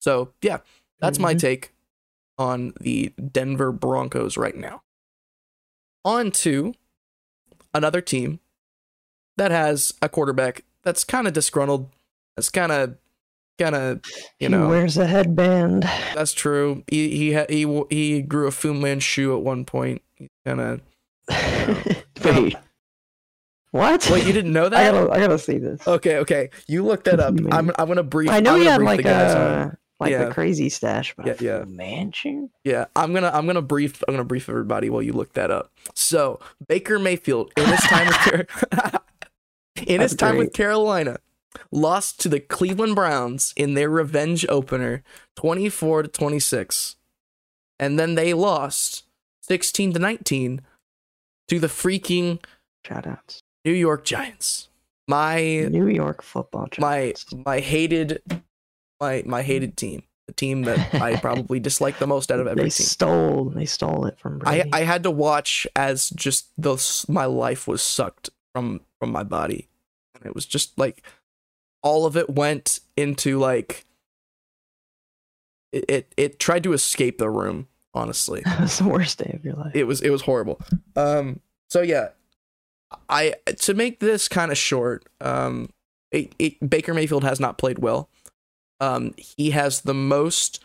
[0.00, 0.58] So yeah,
[1.00, 1.40] that's my Mhm.
[1.40, 1.72] take
[2.38, 4.82] on the Denver Broncos right now.
[6.04, 6.74] On to
[7.74, 8.40] another team
[9.36, 11.90] that has a quarterback that's kind of disgruntled.
[12.36, 12.96] That's kind of,
[13.62, 14.00] kind of,
[14.38, 15.82] you he know, wears a headband.
[16.14, 16.82] that's true.
[16.90, 20.02] He he ha- he he grew a Fu Manchu at one point.
[20.16, 20.80] He's kind of.
[22.24, 22.52] Wait, um,
[23.72, 24.08] what?
[24.10, 24.92] Wait, you didn't know I that?
[24.92, 25.86] gotta, I gotta see this.
[25.86, 26.50] Okay, okay.
[26.66, 27.34] You look that up.
[27.52, 28.30] I'm I'm gonna brief.
[28.30, 30.22] I know he had like the guys a like Yeah.
[30.22, 31.64] a crazy stash, but Yeah, yeah.
[31.66, 32.50] Mansion.
[32.64, 35.70] Yeah, I'm gonna I'm gonna brief I'm gonna brief everybody while you look that up.
[35.94, 38.48] So Baker Mayfield in his time with
[39.86, 40.52] in his That's time with.
[40.52, 41.18] Carolina
[41.70, 45.02] lost to the Cleveland Browns in their revenge opener,
[45.36, 46.96] 24 to 26,
[47.78, 49.04] and then they lost
[49.42, 50.60] 16 to 19
[51.48, 52.42] to the freaking
[52.86, 53.40] shoutouts.
[53.64, 54.68] New York Giants.
[55.08, 56.68] My New York football.
[56.78, 57.26] my Giants.
[57.44, 58.22] my hated
[59.00, 62.64] my my hated team, the team that I probably dislike the most out of every
[62.64, 62.86] they team.
[62.86, 63.44] stole.
[63.50, 64.72] They stole it from I, Brady.
[64.72, 69.68] I had to watch as just those my life was sucked from from my body
[70.14, 71.02] and it was just like
[71.82, 73.84] all of it went into like
[75.72, 78.42] it it, it tried to escape the room honestly.
[78.44, 79.74] That was the worst day of your life.
[79.74, 80.60] it was it was horrible.
[80.96, 82.08] Um so yeah
[83.08, 85.70] i to make this kind of short um
[86.10, 88.08] it, it, baker mayfield has not played well.
[88.80, 90.62] Um he has the most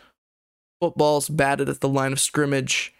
[0.81, 2.93] footballs batted at the line of scrimmage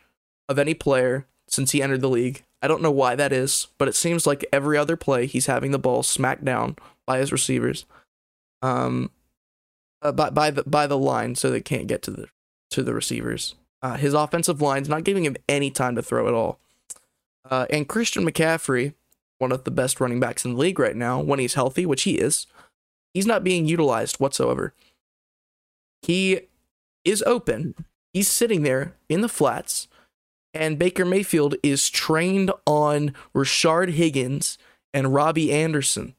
[0.48, 2.44] of any player since he entered the league.
[2.62, 5.72] I don't know why that is but it seems like every other play he's having
[5.72, 6.76] the ball smacked down
[7.06, 7.86] by his receivers
[8.66, 9.12] um
[10.02, 12.28] uh, by by the by the line so they can't get to the
[12.70, 16.34] to the receivers uh, his offensive line's not giving him any time to throw at
[16.34, 16.60] all.
[17.48, 18.96] Uh, and Christian McCaffrey,
[19.38, 22.02] one of the best running backs in the league right now, when he's healthy, which
[22.02, 22.48] he is,
[23.14, 24.74] he's not being utilized whatsoever.
[26.02, 26.48] He
[27.04, 27.76] is open.
[28.12, 29.88] He's sitting there in the flats,
[30.52, 34.58] and Baker Mayfield is trained on Rashard Higgins
[34.96, 36.16] and Robbie Anderson.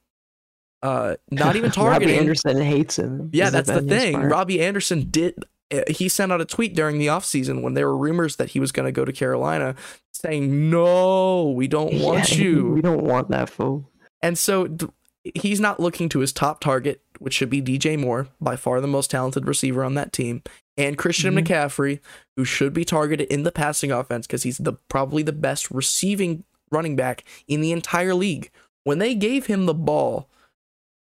[0.83, 2.09] Uh, not even targeting.
[2.09, 3.31] Robbie Anderson hates him.
[3.33, 4.15] Yeah, that's the thing.
[4.15, 4.31] part?
[4.31, 5.35] Robbie Anderson did.
[5.73, 8.61] uh, He sent out a tweet during the offseason when there were rumors that he
[8.61, 9.75] was going to go to Carolina,
[10.13, 13.89] saying, "No, we don't want Yeah, you." We don't want that fool.
[14.23, 14.87] And so d-
[15.35, 18.87] he's not looking to his top target, which should be DJ Moore, by far the
[18.87, 20.43] most talented receiver on that team,
[20.77, 21.45] and Christian Mhm.
[21.47, 22.01] McCaffrey,
[22.37, 26.45] who should be targeted in the passing offense because he's the probably the best receiving
[26.71, 28.51] running back in the entire league.
[28.85, 30.29] When they gave him the ball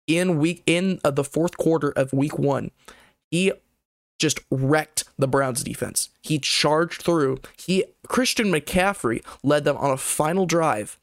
[0.07, 2.71] in week in uh, the fourth quarter of week 1,
[3.31, 3.51] he
[4.19, 6.09] just wrecked the Browns defense.
[6.21, 7.39] He charged through.
[7.57, 10.99] He Christian McCaffrey led them on a final drive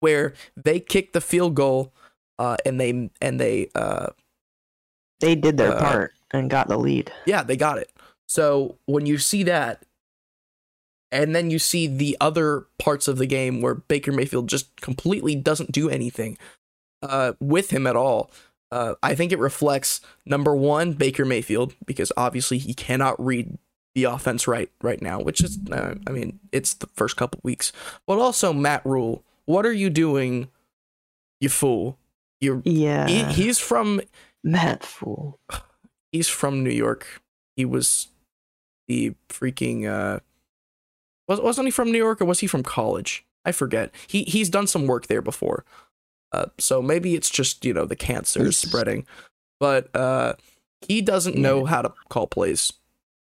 [0.00, 1.92] where they kicked the field goal
[2.38, 4.08] uh, and they and they uh,
[5.20, 7.12] They did their Uh, part and got the lead.
[7.26, 7.90] yeah they got it.
[8.26, 9.84] So when you see that
[11.12, 15.34] and then you see the other parts of the game where Baker Mayfield just completely
[15.36, 16.38] doesn't do anything
[17.04, 18.30] uh, with him at all.
[18.70, 23.56] Uh, I think it reflects number one Baker Mayfield because obviously he cannot read
[23.94, 27.72] the offense right right now, which is uh, I mean it's the first couple weeks,
[28.06, 29.22] but also Matt Rhule.
[29.44, 30.48] What are you doing,
[31.40, 31.98] you fool?
[32.40, 33.06] You're Yeah.
[33.06, 34.00] he, he's from
[34.42, 35.38] Matt Fool.
[36.10, 37.22] he's from New York.
[37.56, 38.08] He was
[38.88, 40.20] the freaking uh
[41.28, 43.24] was wasn't he from New York or was he from college?
[43.44, 43.94] I forget.
[44.08, 45.64] He he's done some work there before.
[46.34, 49.06] Uh so maybe it's just, you know, the cancer is spreading.
[49.60, 50.34] But uh
[50.88, 52.72] he doesn't know how to call plays.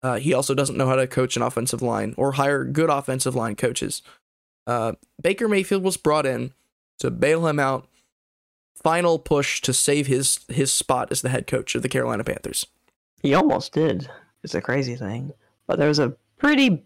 [0.02, 3.34] Uh he also doesn't know how to coach an offensive line or hire good offensive
[3.34, 4.02] line coaches.
[4.66, 6.52] Uh Baker Mayfield was brought in
[6.98, 7.86] to bail him out.
[8.82, 12.66] Final push to save his his spot as the head coach of the Carolina Panthers.
[13.22, 14.10] He almost did.
[14.42, 15.32] It's a crazy thing.
[15.66, 16.84] But there was a pretty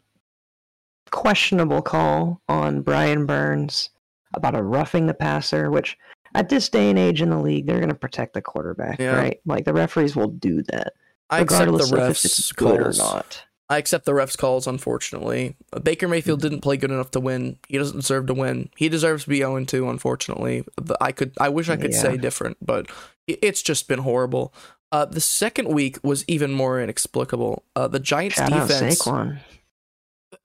[1.10, 3.90] questionable call on Brian Burns
[4.34, 5.96] about a roughing the passer, which
[6.34, 9.16] at this day and age in the league, they're going to protect the quarterback, Yeah.
[9.16, 9.40] right?
[9.46, 10.92] Like the referees will do that,
[11.30, 13.44] I accept the regardless of if it's refs good or not.
[13.70, 14.66] I accept the refs calls.
[14.66, 17.58] Unfortunately, Uh, Baker Mayfield didn't play good enough to win.
[17.68, 18.70] He doesn't deserve to win.
[18.76, 19.90] He deserves to be 0 2.
[19.90, 20.64] Unfortunately,
[21.02, 21.32] I could.
[21.38, 22.00] I wish I could Yeah.
[22.00, 22.86] say different, but
[23.26, 24.54] it's just been horrible.
[24.90, 27.62] Uh, the second week was even more inexplicable.
[27.76, 29.00] Uh, the Giants Shout out defense.
[29.02, 29.38] Saquon.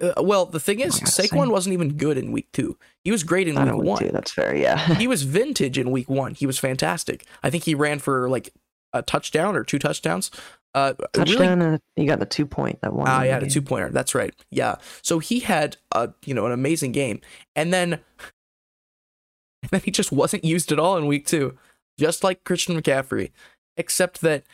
[0.02, 2.78] Uh, well, the thing is, Saquon wasn't even good in week two.
[3.04, 4.00] He was great in week know one.
[4.00, 4.12] too.
[4.12, 4.56] That's fair.
[4.56, 4.78] Yeah.
[4.96, 6.36] he was vintage in week one.
[6.36, 7.26] He was fantastic.
[7.44, 8.54] I think he ran for like
[8.94, 10.32] a touchdown or two touchdowns.
[10.76, 13.08] Uh, really Touchdown and he got the two point that one.
[13.08, 13.90] Ah, yeah, the two pointer.
[13.90, 14.34] That's right.
[14.50, 14.78] Yeah.
[15.04, 17.22] So he had a you know an amazing game,
[17.56, 17.94] and then
[19.62, 21.58] and then he just wasn't used at all in week two,
[22.00, 23.32] just like Christian McCaffrey,
[23.78, 24.46] except that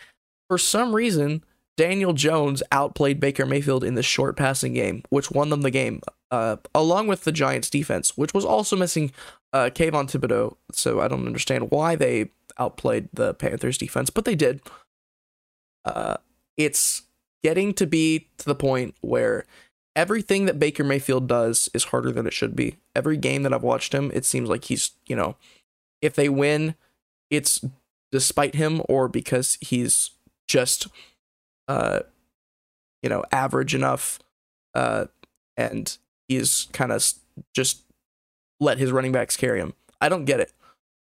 [0.49, 1.43] for some reason
[1.79, 6.01] Daniel Jones outplayed Baker Mayfield in the short passing game, which won them the game,
[6.29, 9.13] uh, along with the Giants defense, which was also missing
[9.53, 10.57] uh, Kayvon Thibodeaux.
[10.73, 14.59] So I don't understand why they outplayed the Panthers defense, but they did.
[15.85, 16.17] Uh,
[16.57, 17.03] it's
[17.45, 19.45] getting to be to the point where
[19.95, 22.75] everything that Baker Mayfield does is harder than it should be.
[22.93, 25.37] Every game that I've watched him, it seems like he's, you know,
[26.01, 26.75] if they win,
[27.29, 27.63] it's
[28.11, 30.09] despite him or because he's
[30.45, 30.89] just
[31.69, 31.99] uh
[33.01, 34.19] you know, average enough
[34.73, 35.05] uh
[35.55, 37.05] and he's kind of
[37.55, 37.81] just
[38.59, 39.73] let his running backs carry him.
[40.01, 40.51] I don't get it.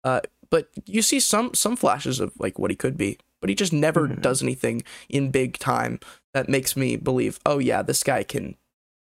[0.04, 3.54] Uh but you see some some flashes of like what he could be, but he
[3.56, 4.22] just never Mhm.
[4.22, 5.98] does anything in big time
[6.34, 8.56] that makes me believe, oh yeah, this guy can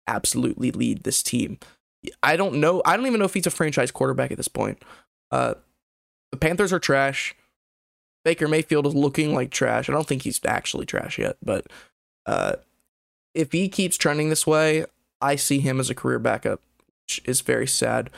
[0.08, 1.58] absolutely lead this team.
[2.21, 2.82] I don't know.
[2.86, 4.84] I don't even know if he's a franchise quarterback at this point.
[5.32, 5.54] Uh,
[6.32, 7.34] the Panthers are trash.
[8.23, 9.89] Baker Mayfield is looking like trash.
[9.89, 11.67] I don't think he's actually trash yet, but
[12.25, 12.53] uh,
[13.33, 14.86] if he keeps trending this way,
[15.21, 16.62] I see him as a career backup,
[17.03, 18.09] which is very sad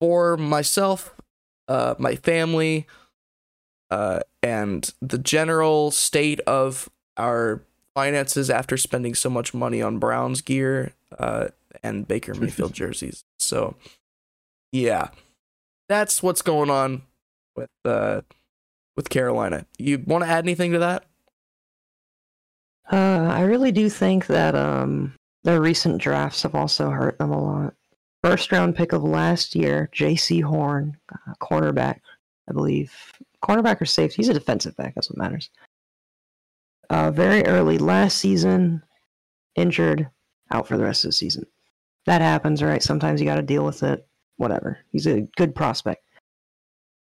[0.00, 1.14] for myself,
[1.68, 2.86] uh, my family,
[3.90, 7.62] uh, and the general state of our
[7.94, 11.48] finances after spending so much money on Browns gear uh,
[11.82, 13.24] and Baker Mayfield jerseys.
[13.38, 13.76] So,
[14.72, 15.08] yeah,
[15.88, 17.02] that's what's going on
[17.54, 18.22] with uh,
[18.96, 19.66] with Carolina.
[19.78, 21.04] You want to add anything to that?
[22.90, 27.40] Uh, I really do think that um their recent drafts have also hurt them a
[27.40, 27.74] lot.
[28.24, 32.00] First round pick of last year, Jaycee Horn, uh, cornerback,
[32.48, 32.92] I believe.
[33.44, 34.16] Cornerback or safety?
[34.16, 34.94] He's a defensive back.
[34.96, 35.50] That's what matters.
[36.90, 38.82] Uh, very early last season,
[39.54, 40.08] injured,
[40.50, 41.46] out for the rest of the season.
[42.06, 42.82] That happens, right?
[42.82, 44.06] Sometimes you got to deal with it.
[44.38, 44.78] Whatever.
[44.90, 46.02] He's a good prospect.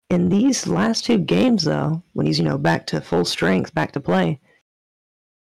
[0.10, 3.92] In these last two games, though, when he's you know back to full strength, back
[3.92, 4.40] to play,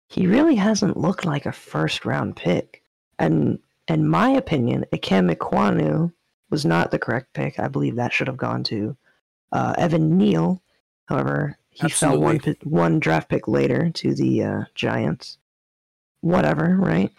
[0.07, 2.81] he really hasn't looked like a first round pick.
[3.19, 6.11] And in my opinion, Ikem Ekwonu
[6.49, 7.59] was not the correct pick.
[7.59, 8.97] I believe that should have gone to
[9.51, 10.61] uh, Evan Neal.
[11.05, 15.37] However, he fell one one draft pick later to the uh, Giants.
[16.21, 17.11] Whatever, right?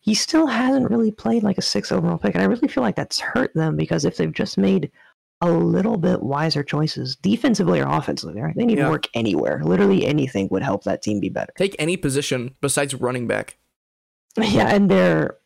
[0.00, 2.96] He still hasn't really played like a six overall pick, and I really feel like
[2.96, 4.90] that's hurt them because if they've just made
[5.42, 8.54] a little bit wiser choices, defensively or offensively, right?
[8.56, 8.84] They need Yeah.
[8.86, 9.60] to work anywhere.
[9.64, 11.52] Literally anything would help that team be better.
[11.58, 13.58] Take any position besides running back.
[14.40, 15.36] Yeah, and they're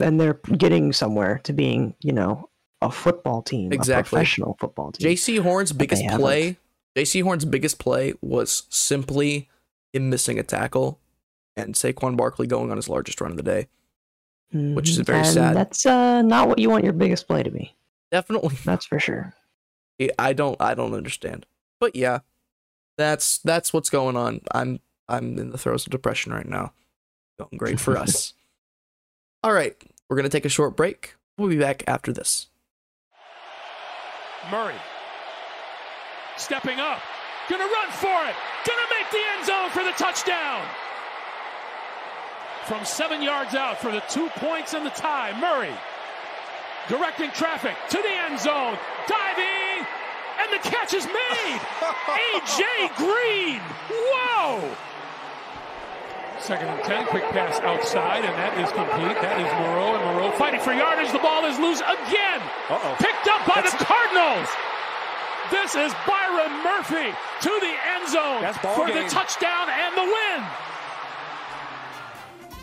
[0.00, 2.50] and they're getting somewhere to being, you know,
[2.82, 4.10] a football team, a Exactly.
[4.16, 5.08] professional football team.
[5.08, 6.56] Jaycee Horn's biggest play,
[6.96, 9.48] Jaycee Horn's biggest play was simply
[9.92, 10.98] him missing a tackle
[11.56, 13.68] and Saquon Barkley going on his largest run of the day.
[14.52, 15.06] which is Mhm.
[15.06, 15.56] very and sad.
[15.56, 17.74] That's uh, not what you want your biggest play to be.
[18.10, 19.34] Definitely That's for sure.
[20.18, 21.46] I don't I don't understand.
[21.80, 22.20] But yeah,
[22.98, 24.40] that's that's what's going on.
[24.52, 26.72] I'm I'm in the throes of depression right now.
[27.38, 28.34] Going great for us.
[29.42, 29.76] All right.
[30.08, 31.14] We're going to take a short break.
[31.36, 32.48] We'll be back after this.
[34.50, 34.74] Murray
[36.36, 37.00] stepping up,
[37.48, 38.34] gonna run for it,
[38.66, 40.64] gonna make the end zone for the touchdown.
[42.66, 45.74] From seven yards out for the two points and the tie, Murray
[46.88, 49.86] directing traffic to the end zone, diving,
[50.40, 51.60] and the catch is made.
[52.36, 52.62] AJ
[52.96, 54.74] Green, whoa!
[56.40, 59.16] Second and 10, quick pass outside, and that is complete.
[59.18, 61.10] That is Moreau, and Moreau fighting for yardage.
[61.10, 62.40] The ball is loose again.
[62.70, 62.94] Uh-oh.
[63.00, 64.48] Picked up by That's- the Cardinals.
[65.50, 70.02] This is Byron Murphy to the end zone That's ball for the touchdown and the
[70.02, 70.44] win.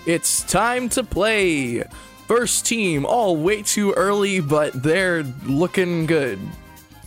[0.05, 1.83] It's time to play.
[2.35, 6.39] First team, all way too early, but they're looking good.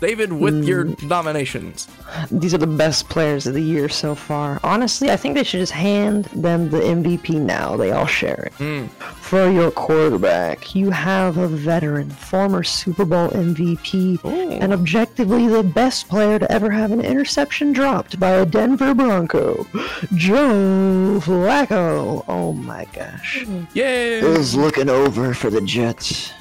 [0.00, 1.02] David, with your mm.
[1.02, 1.88] nominations.
[2.30, 4.60] These are the best players of the year so far.
[4.62, 7.76] Honestly, I think they should just hand them the MVP now.
[7.76, 8.52] They all share it.
[8.54, 8.86] Hmm.
[9.26, 14.24] For your quarterback, you have a veteran, former Super Bowl MVP,
[14.60, 19.66] and objectively the best player to ever have an interception dropped by a Denver Bronco,
[20.14, 22.24] Joe Flacco.
[22.28, 23.44] Oh my gosh.
[23.74, 24.18] Yay!
[24.18, 26.32] It was looking over for the Jets.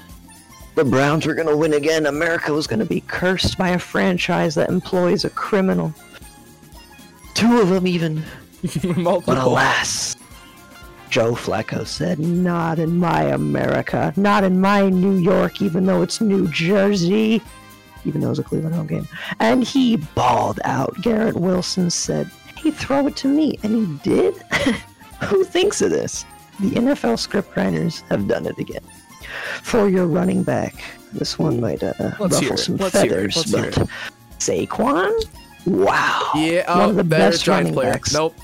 [0.75, 2.05] The Browns were going to win again.
[2.05, 5.93] America was going to be cursed by a franchise that employs a criminal.
[7.33, 8.23] Two of them, even.
[8.97, 10.15] But alas,
[11.09, 14.11] Joe Flacco said, Not in my America.
[14.17, 17.41] Not in my New York, even though it's New Jersey.
[18.03, 19.07] Even though it was a Cleveland home game.
[19.39, 20.99] And he bawled out.
[21.01, 23.57] Garrett Wilson said, Hey, throw it to me.
[23.63, 24.35] And he did?
[25.25, 26.25] Who thinks of this?
[26.59, 28.83] The NFL scriptwriters have done it again.
[29.62, 30.76] For your running back,
[31.13, 33.74] this one might uh, ruffle some Let's feathers, but
[34.39, 35.26] Saquon?
[35.65, 36.32] Wow.
[36.36, 37.91] Yeah, one oh, of the best running player.
[37.91, 38.13] backs.
[38.13, 38.36] Nope.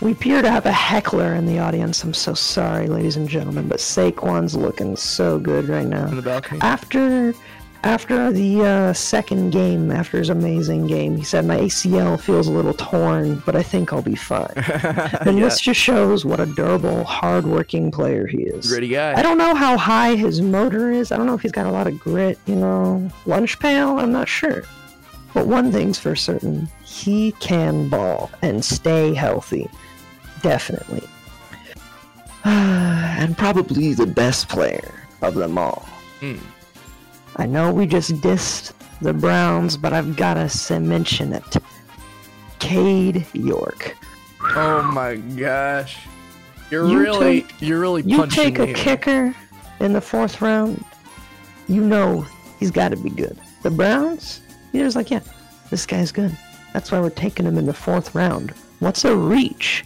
[0.00, 2.04] We appear to have a heckler in the audience.
[2.04, 6.06] I'm so sorry, ladies and gentlemen, but Saquon's looking so good right now.
[6.06, 6.60] In the balcony.
[6.60, 7.34] After
[7.84, 12.50] after the uh, second game, after his amazing game, he said, My ACL feels a
[12.52, 14.50] little torn, but I think I'll be fine.
[14.56, 15.44] and Yeah.
[15.44, 18.66] this just shows what a durable, hardworking player he is.
[18.68, 19.14] Gritty guy.
[19.14, 21.12] I don't know how high his motor is.
[21.12, 23.08] I don't know if he's got a lot of grit, you know.
[23.26, 23.98] Lunch pail?
[23.98, 24.64] I'm not sure.
[25.34, 29.68] But one thing's for certain he can ball and stay healthy.
[30.42, 31.02] Definitely.
[32.44, 35.86] and probably the best player of them all.
[36.20, 36.36] Hmm.
[37.38, 41.56] I know we just dissed the Browns, but I've gotta mention it.
[42.58, 43.96] Cade York.
[44.56, 45.98] Oh my gosh.
[46.70, 48.74] You're You really, take- you're really You take a me.
[48.74, 49.34] kicker
[49.80, 50.84] in the fourth round,
[51.68, 52.26] you know
[52.58, 53.38] he's got to be good.
[53.62, 54.40] The Browns,
[54.72, 55.20] you're just like, yeah,
[55.70, 56.36] this guy's good.
[56.72, 58.50] That's why we're taking him in the fourth round.
[58.80, 59.84] What's a reach?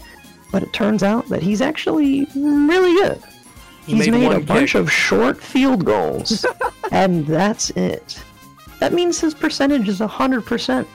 [0.51, 3.23] But it turns out that he's actually really good.
[3.87, 6.45] He He's made made, a one bunch of short field goals,
[6.93, 8.23] and that's it.
[8.79, 10.87] That means his percentage is 100%.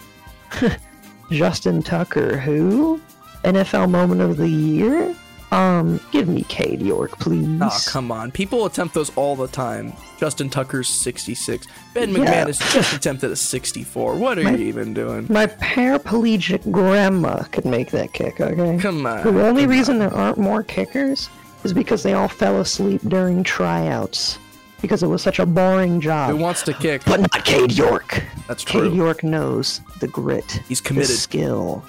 [1.32, 3.02] Justin Tucker, who?
[3.44, 5.16] NFL Moment of the Year?
[5.52, 7.60] Um, give me Cade York, please.
[7.62, 8.32] Oh, come on.
[8.32, 9.94] People attempt those all the time.
[10.20, 11.68] Justin Tucker's 66.
[11.94, 12.46] Ben Yeah.
[12.46, 14.16] McMahon just attempted a 64.
[14.16, 15.26] What are My- you even doing?
[15.30, 18.78] My paraplegic grandma could make that kick, okay?
[18.78, 19.24] Come on.
[19.24, 21.30] The only come reason there aren't more kickers
[21.68, 24.40] is because they all fell asleep during tryouts.
[24.82, 26.30] Because it was such a boring job.
[26.32, 27.04] Who wants to kick?
[27.06, 28.24] But not Cade York.
[28.48, 28.84] That's true.
[28.90, 31.18] Cade York knows the grit, He's the committed.
[31.18, 31.84] skill,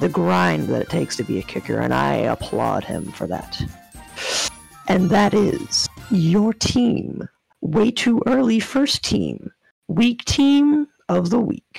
[0.00, 3.60] the grind that it takes to be a kicker, and I applaud him for that.
[4.88, 7.28] And that is your team.
[7.60, 9.50] Way too early first team.
[9.88, 11.78] Weak team of the week.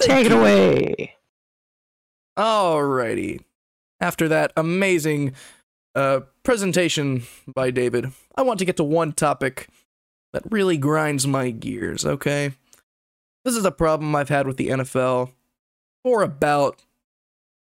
[0.00, 0.38] Take it you.
[0.38, 1.16] away.
[2.38, 3.40] Alrighty.
[4.00, 5.32] After that amazing
[5.98, 9.68] uh, presentation by David, I want to get to one topic
[10.32, 12.52] that really grinds my gears, okay?
[13.44, 15.32] This is a problem I've had with the NFL
[16.04, 16.84] for about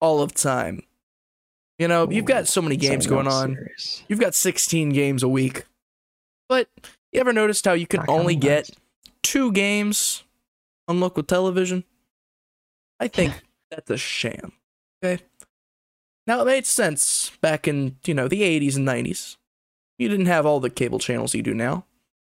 [0.01, 0.83] all of time.
[1.79, 3.55] You know, you've got so many games going on.
[3.55, 4.03] serious.
[4.09, 5.65] You've got 16 games a week.
[6.49, 6.69] But
[7.13, 8.71] you ever noticed how you can Not only get
[9.23, 10.25] two games
[10.89, 11.85] on local television?
[12.99, 13.33] I think
[13.71, 14.53] that's a sham.
[15.05, 15.23] Okay.
[16.27, 19.37] Now it made sense back in, you know, the 80s and 90s.
[19.99, 21.85] You didn't have all the cable channels you do now.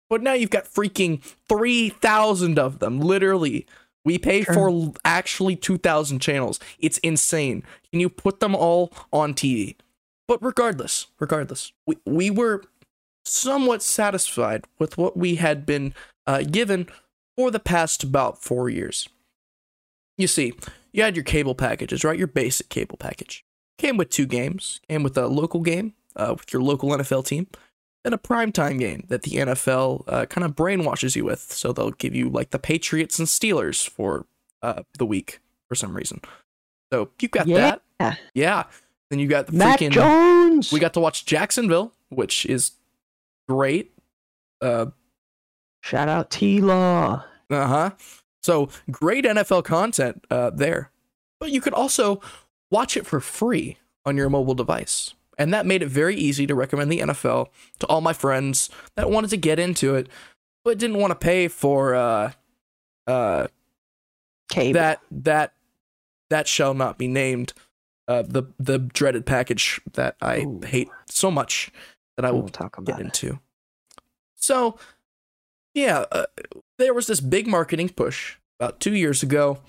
[0.09, 3.67] But now you've got freaking 3,000 of them, literally.
[4.03, 4.53] We pay Sure.
[4.53, 6.59] for actually 2,000 channels.
[6.79, 7.63] It's insane.
[7.91, 9.75] Can you put them all on TV?
[10.27, 12.63] But regardless, regardless, we, we were
[13.25, 15.93] somewhat satisfied with what we had been
[16.25, 16.87] uh, given
[17.37, 19.09] for the past about four years.
[20.17, 20.53] You see,
[20.91, 22.17] you had your cable packages, right?
[22.17, 23.43] Your basic cable package
[23.79, 24.79] came with two games.
[24.87, 27.47] Came with a local game uh, with your local NFL team.
[28.05, 31.41] and a primetime game that the NFL uh, kind of brainwashes you with.
[31.51, 34.25] So they'll give you like the Patriots and Steelers for
[34.61, 36.21] uh, the week for some reason.
[36.93, 37.75] So you got Yeah.
[37.99, 38.19] that.
[38.33, 38.63] Yeah.
[39.09, 39.91] Then you got the Matt freaking.
[39.91, 40.71] Jones.
[40.71, 42.71] We got to watch Jacksonville, which is
[43.47, 43.91] great.
[44.61, 44.87] Uh
[45.81, 47.23] shout out T Law.
[47.49, 47.89] Uh huh.
[48.43, 50.91] So great NFL content uh, there,
[51.39, 52.21] but you could also
[52.71, 56.55] watch it for free on your mobile device, and that made it very easy to
[56.55, 57.47] recommend the NFL
[57.79, 60.07] to all my friends that wanted to get into it,
[60.63, 62.31] but didn't want to pay for uh
[63.07, 63.47] uh
[64.49, 64.73] Cable.
[64.73, 65.53] that that
[66.29, 67.53] that shall not be named
[68.07, 70.61] uh the the dreaded package that I Ooh.
[70.65, 71.71] hate so much
[72.17, 73.05] that I will we'll talk get about it.
[73.05, 73.39] into.
[74.35, 74.77] So,
[75.73, 76.25] yeah, uh,
[76.77, 79.59] there was this big marketing push about two years ago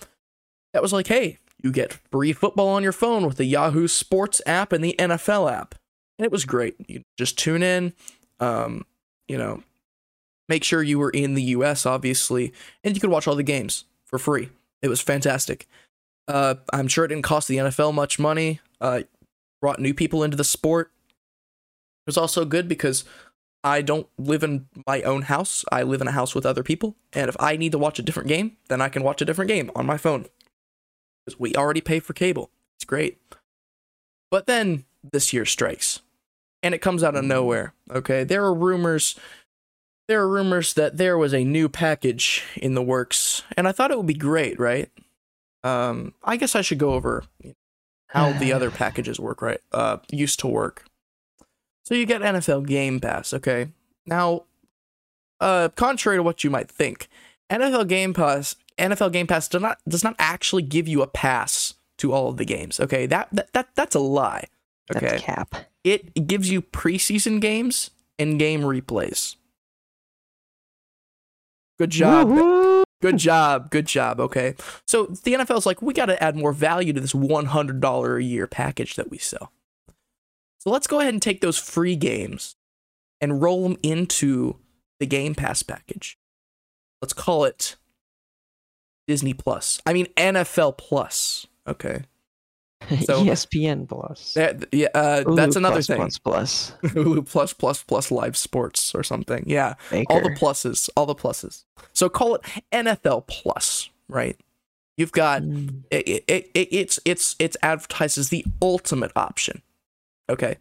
[0.73, 4.41] that was like, hey, you get free football on your phone with the Yahoo Sports
[4.47, 5.75] app and the NFL app.
[6.19, 6.77] And it was great.
[6.87, 7.95] You just tune in,
[8.41, 8.85] um,
[9.29, 9.63] you know,
[10.49, 12.53] make sure you were in the US, obviously,
[12.85, 14.51] and you could watch all the games for free.
[14.83, 15.67] It was fantastic.
[16.29, 18.61] Uh, I'm sure it didn't cost the NFL much money.
[18.81, 19.03] Uh,
[19.61, 20.91] brought new people into the sport.
[22.07, 23.05] It was also good because
[23.63, 25.65] I don't live in my own house.
[25.71, 26.97] I live in a house with other people.
[27.13, 29.49] And if I need to watch a different game, then I can watch a different
[29.49, 30.27] game on my phone.
[31.25, 32.51] Because we already pay for cable.
[32.77, 33.19] It's great.
[34.31, 36.01] But then this year strikes.
[36.63, 37.73] And it comes out of nowhere.
[37.91, 38.25] Okay.
[38.25, 39.19] There are rumors.
[40.09, 43.43] There are rumors that there was a new package in the works.
[43.57, 44.91] And I thought it would be great, right?
[45.63, 47.25] Um, I guess I should go over
[48.09, 49.61] how the other packages work, right?
[49.73, 50.85] Uh, used to work.
[51.85, 53.69] So you get NFL Game Pass, okay?
[54.07, 54.45] Now,
[55.41, 57.09] uh, contrary to what you might think,
[57.51, 61.75] NFL Game Pass, NFL Game Pass does not does not actually give you a pass
[61.99, 62.81] to all of the games.
[62.81, 64.47] Okay, that that, that that's a lie.
[64.89, 65.55] That's Okay, cap.
[65.85, 69.37] it gives you preseason games and game replays.
[71.79, 72.29] Good job.
[72.29, 72.85] Woo-hoo.
[73.01, 73.71] Good job.
[73.71, 74.21] Good job.
[74.21, 74.55] Okay.
[74.87, 78.47] So the NFL's like, we got to add more value to this $100 a year
[78.47, 79.53] package that we sell.
[80.59, 82.57] So let's go ahead and take those free games
[83.19, 84.57] and roll them into
[84.99, 86.19] the Game Pass package.
[87.01, 87.77] Let's call it
[89.11, 89.81] Disney Plus.
[89.85, 91.47] I mean, NFL Plus.
[91.67, 92.03] Okay.
[93.05, 94.35] So- ESPN Plus.
[94.35, 95.97] That, yeah, uh, that's another plus, thing.
[95.99, 96.73] Plus plus.
[96.95, 99.43] Hulu Plus Plus Plus Live Sports or something.
[99.47, 99.75] Yeah.
[99.91, 100.07] Baker.
[100.13, 101.65] all the pluses, all the pluses.
[101.93, 102.43] So call it
[102.73, 104.37] NFL Plus, right?
[104.97, 105.83] You've got Mm.
[105.91, 109.61] it, it, it, it's it's it's advertised as the ultimate option,
[110.31, 110.57] okay?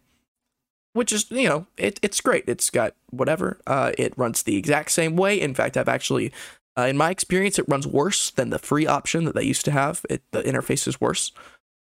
[0.92, 2.44] Which is you know it, it's great.
[2.46, 3.58] It's got whatever.
[3.66, 5.40] Uh, it runs the exact same way.
[5.40, 6.32] In fact, I've actually,
[6.80, 9.70] uh, in my experience, it runs worse than the free option that they used to
[9.70, 10.04] have.
[10.08, 11.32] It the interface is worse.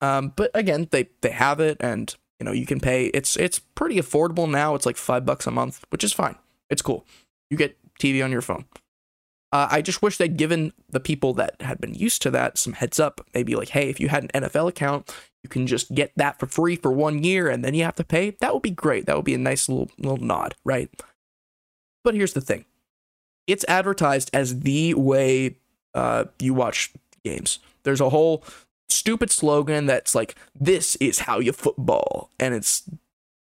[0.01, 3.05] Um, but again, they they have it, and you know you can pay.
[3.07, 4.75] It's it's pretty affordable now.
[4.75, 6.35] It's like five bucks a month, which is fine.
[6.69, 7.05] It's cool.
[7.49, 8.65] You get TV on your phone.
[9.53, 12.73] Uh, I just wish they'd given the people that had been used to that some
[12.73, 13.21] heads up.
[13.35, 16.47] Maybe like, hey, if you had an NFL account, you can just get that for
[16.47, 18.31] free for one year, and then you have to pay.
[18.41, 19.05] That would be great.
[19.05, 20.89] That would be a nice little little nod, right?
[22.03, 22.65] But here's the thing:
[23.47, 25.57] it's advertised as the way
[25.93, 26.91] uh, you watch
[27.23, 27.59] games.
[27.83, 28.43] There's a whole
[28.89, 32.83] stupid slogan that's like, "This is how you football," and it's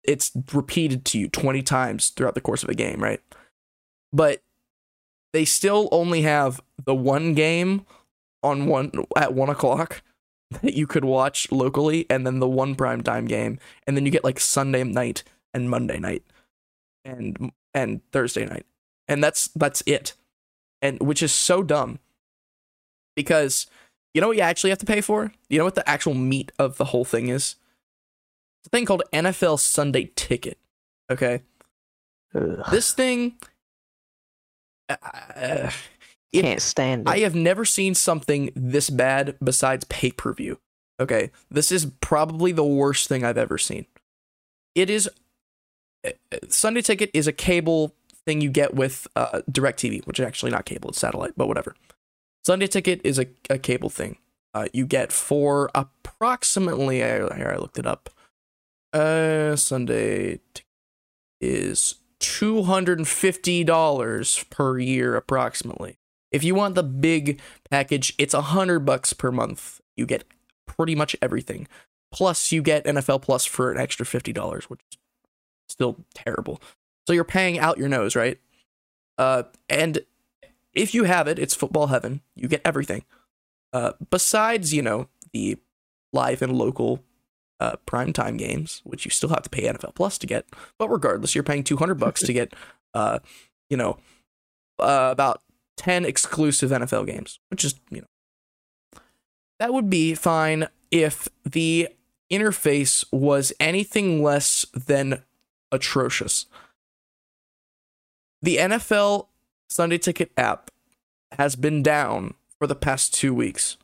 [0.04, 3.22] it's repeated to you 20 times throughout the course of a game, right?
[4.12, 4.42] But
[5.34, 7.86] they still only have the one game
[8.42, 10.02] on one at one o'clock
[10.64, 14.12] that you could watch locally, and then the one prime time game, and then you
[14.12, 15.24] get like Sunday night
[15.54, 16.24] and Monday night,
[17.06, 18.66] and and Thursday night,
[19.10, 20.14] and that's that's it,
[20.82, 22.00] and which is so dumb,
[23.16, 23.68] because
[24.14, 25.34] you know what you actually have to pay for?
[25.50, 27.56] You know what the actual meat of the whole thing is?
[28.62, 30.58] It's a thing called NFL Sunday Ticket.
[31.12, 31.42] Okay,
[32.36, 32.64] Ugh.
[32.72, 33.36] this thing.
[34.88, 34.96] Uh,
[36.32, 37.10] it- Can't stand it.
[37.10, 40.60] I have never seen something this bad besides pay per view.
[41.00, 43.86] Okay, this is probably the worst thing I've ever seen.
[44.76, 45.10] It is
[46.06, 47.96] uh, uh, Sunday Ticket is a cable
[48.30, 51.76] thing you get with uh, DirecTV, which is actually not cable; it's satellite, but whatever.
[52.46, 54.18] Sunday Ticket is a, a cable thing
[54.54, 56.98] uh, you get for approximately.
[56.98, 58.10] Here, I looked it up.
[58.94, 60.40] Uh, Sunday
[61.42, 65.98] is two hundred and fifty dollars per year, approximately.
[66.32, 69.82] If you want the big package, it's a hundred bucks per month.
[69.96, 70.24] You get
[70.68, 71.68] pretty much everything.
[72.12, 74.98] Plus, you get NFL Plus for an extra fifty dollars, which is
[75.68, 76.62] still terrible.
[77.10, 78.40] So you're paying out your nose, right?
[79.18, 79.98] Uh, and
[80.76, 82.22] if you have it, it's football heaven.
[82.36, 83.04] You get everything.
[83.74, 85.58] Uh, besides, you know, the
[86.14, 87.04] live and local
[87.60, 90.46] uh, primetime games, which you still have to pay NFL Plus to get.
[90.78, 92.54] But regardless, you're paying 200 bucks to get,
[92.94, 93.18] uh,
[93.72, 93.98] you know,
[94.78, 95.42] uh, about
[95.78, 99.02] 10 exclusive NFL games, which is, you know,
[99.58, 101.90] that would be fine if the
[102.32, 105.24] interface was anything less than
[105.72, 106.46] atrocious.
[108.42, 109.28] The NFL
[109.70, 110.72] Sunday Ticket app
[111.34, 113.78] has been down for the past two weeks.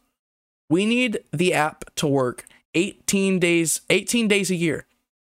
[0.69, 4.85] We need the app to work 18 days 18 days a year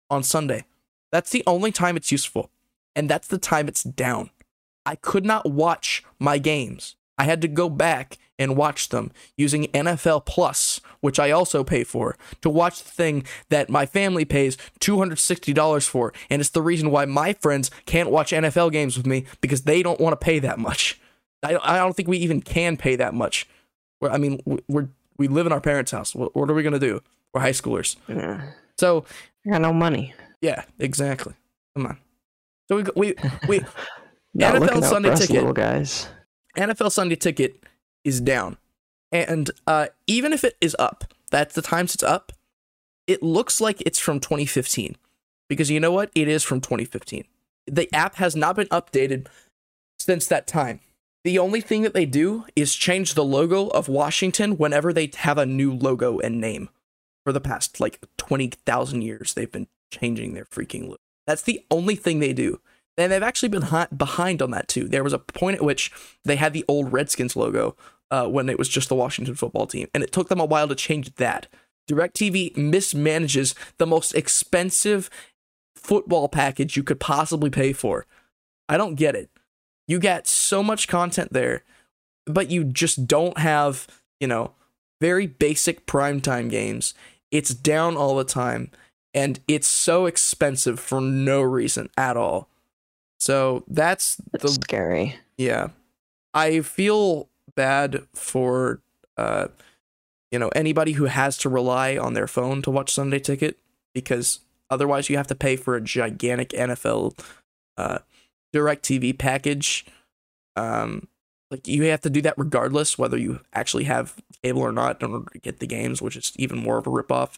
[0.09, 0.65] on Sunday.
[1.11, 2.51] That's the only time it's useful.
[2.95, 4.30] And that's the time it's down.
[4.86, 6.95] I could not watch my games.
[7.18, 11.84] I had to go back and watch them using NFL Plus, which I also pay
[11.84, 16.14] for, to watch the thing that my family pays $260 for.
[16.30, 19.84] And it's the reason why my friends can't watch NFL games with me because they
[19.84, 21.00] don't want to pay that much.
[21.43, 23.48] I, I don't think we even can pay that much.
[24.02, 26.14] We're, I mean, we're we live in our parents' house.
[26.14, 27.02] What, what are we gonna do?
[27.34, 27.95] We're high schoolers.
[28.08, 28.52] Yeah.
[28.78, 29.06] So
[29.45, 30.14] I got no money.
[30.41, 31.34] yeah, exactly.
[31.76, 31.98] Come on.
[32.68, 33.16] So we we
[33.48, 33.62] we
[34.38, 35.54] NFL Sunday ticket.
[35.56, 36.08] guys.
[36.58, 37.64] NFL Sunday Ticket
[38.04, 38.58] is down,
[39.12, 42.32] and uh, even if it is up, that's the times it's up.
[43.05, 44.97] It looks like it's from 2015,
[45.47, 46.12] because you know what?
[46.14, 47.24] It is from 2015.
[47.68, 49.28] The app has not been updated
[49.99, 50.82] since that time.
[51.24, 55.38] The only thing that they do is change the logo of Washington whenever they have
[55.38, 56.70] a new logo and name.
[57.26, 60.97] For the past like 20,000 years, they've been changing their freaking logo.
[61.26, 62.62] That's the only thing they do.
[62.97, 64.88] And they've actually been behind on that too.
[64.88, 65.91] There was a point at which
[66.24, 67.76] they had the old Redskins logo
[68.12, 70.68] uh, when it was just the Washington football team, and it took them a while
[70.68, 71.47] to change that.
[71.89, 75.10] DirecTV mismanages the most expensive
[75.76, 78.05] football package you could possibly pay for.
[78.68, 79.30] I don't get it.
[79.88, 81.64] You get so much content there,
[82.26, 83.88] but you just don't have,
[84.20, 84.51] you know,
[84.99, 86.93] very basic primetime games.
[87.32, 88.72] It's down all the time,
[89.14, 92.49] and it's so expensive for no reason at all.
[93.20, 95.16] So that's It's the scary.
[95.38, 95.70] yeah.
[96.34, 98.82] I feel bad for
[99.18, 99.47] uh
[100.32, 103.58] you know anybody who has to rely on their phone to watch Sunday Ticket
[103.93, 104.39] because
[104.70, 107.20] otherwise you have to pay for a gigantic NFL
[107.76, 107.99] uh
[108.55, 109.86] DirecTV package.
[110.55, 111.10] Um
[111.51, 115.12] like you have to do that regardless whether you actually have cable or not in
[115.12, 117.38] order to get the games, which is even more of a ripoff.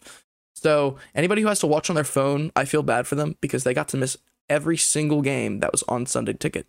[0.55, 3.63] So anybody who has to watch on their phone, I feel bad for them because
[3.63, 4.17] they got to miss
[4.49, 6.67] every single game that was on Sunday Ticket.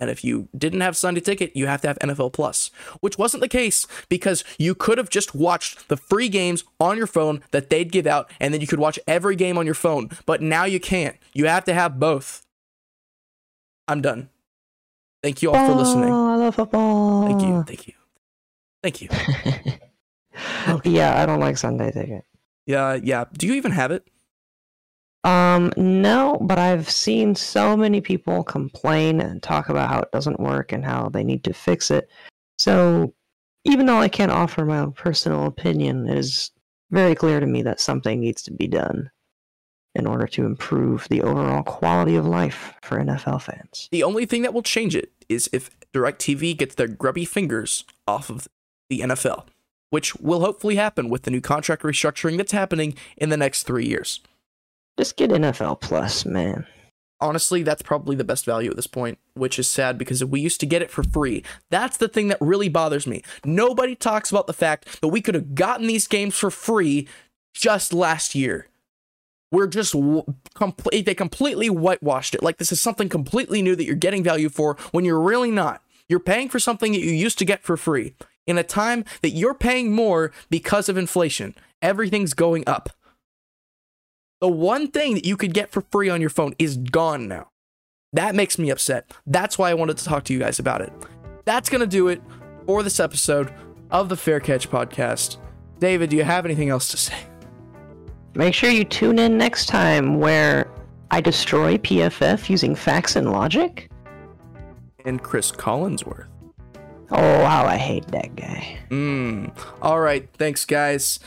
[0.00, 2.70] And if you didn't have Sunday Ticket, you have to have NFL Plus,
[3.00, 7.06] which wasn't the case because you could have just watched the free games on your
[7.06, 10.10] phone that they'd give out, and then you could watch every game on your phone.
[10.24, 11.16] But now you can't.
[11.32, 12.42] You have to have both.
[13.88, 14.28] I'm done.
[15.22, 16.10] Thank you all for listening.
[16.10, 17.26] Oh, I love football.
[17.26, 17.64] Thank you.
[17.64, 17.94] Thank you.
[18.82, 19.08] Thank you.
[20.92, 22.24] yeah, I don't like Sunday ticket.
[22.66, 23.24] Yeah, yeah.
[23.32, 24.06] Do you even have it?
[25.24, 30.40] Um, no, but I've seen so many people complain and talk about how it doesn't
[30.40, 32.08] work and how they need to fix it.
[32.58, 33.14] So,
[33.64, 36.50] even though I can't offer my own personal opinion, it is
[36.90, 39.10] very clear to me that something needs to be done
[39.94, 43.88] in order to improve the overall quality of life for NFL fans.
[43.90, 48.30] The only thing that will change it is if DirecTV gets their grubby fingers off
[48.30, 48.48] of
[48.88, 49.46] the NFL,
[49.90, 53.86] which will hopefully happen with the new contract restructuring that's happening in the next three
[53.86, 54.20] years.
[54.98, 56.66] Just get NFL Plus, man.
[57.20, 60.58] Honestly, that's probably the best value at this point, which is sad because we used
[60.60, 61.44] to get it for free.
[61.70, 63.22] That's the thing that really bothers me.
[63.44, 67.06] Nobody talks about the fact that we could have gotten these games for free
[67.54, 68.66] just last year.
[69.52, 69.94] We're just
[70.54, 71.06] complete.
[71.06, 72.42] They completely whitewashed it.
[72.42, 75.82] Like this is something completely new that you're getting value for when you're really not.
[76.08, 78.14] You're paying for something that you used to get for free
[78.48, 81.54] in a time that you're paying more because of inflation.
[81.80, 82.90] Everything's going up.
[84.40, 87.48] The one thing that you could get for free on your phone is gone now.
[88.12, 89.10] That makes me upset.
[89.26, 90.92] That's why I wanted to talk to you guys about it.
[91.44, 92.22] That's going to do it
[92.64, 93.52] for this episode
[93.90, 95.38] of the Fair Catch podcast.
[95.80, 97.16] David, do you have anything else to say?
[98.34, 100.70] Make sure you tune in next time where
[101.10, 103.90] I destroy PFF using facts and logic.
[105.04, 106.28] And Cris Collinsworth.
[107.10, 108.78] Oh, how I hate that guy.
[108.90, 109.50] Mm.
[109.80, 110.28] All right.
[110.34, 111.18] Thanks, guys.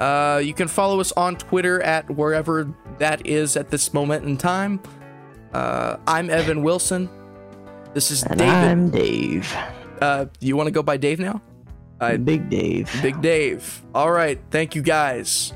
[0.00, 4.36] Uh, you can follow us on Twitter at wherever that is at this moment in
[4.36, 4.80] time.
[5.52, 7.08] Uh, I'm Evan Wilson.
[7.94, 8.54] This is And David.
[8.54, 9.56] I'm Dave.
[10.00, 11.40] Uh, you want to go by Dave now?
[12.00, 12.90] I- Big Dave.
[13.02, 13.82] Big Dave.
[13.94, 14.40] All right.
[14.50, 15.52] Thank you, guys.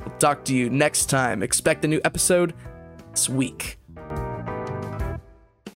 [0.00, 1.42] We'll talk to you next time.
[1.42, 2.54] Expect a new episode
[3.12, 3.78] this week.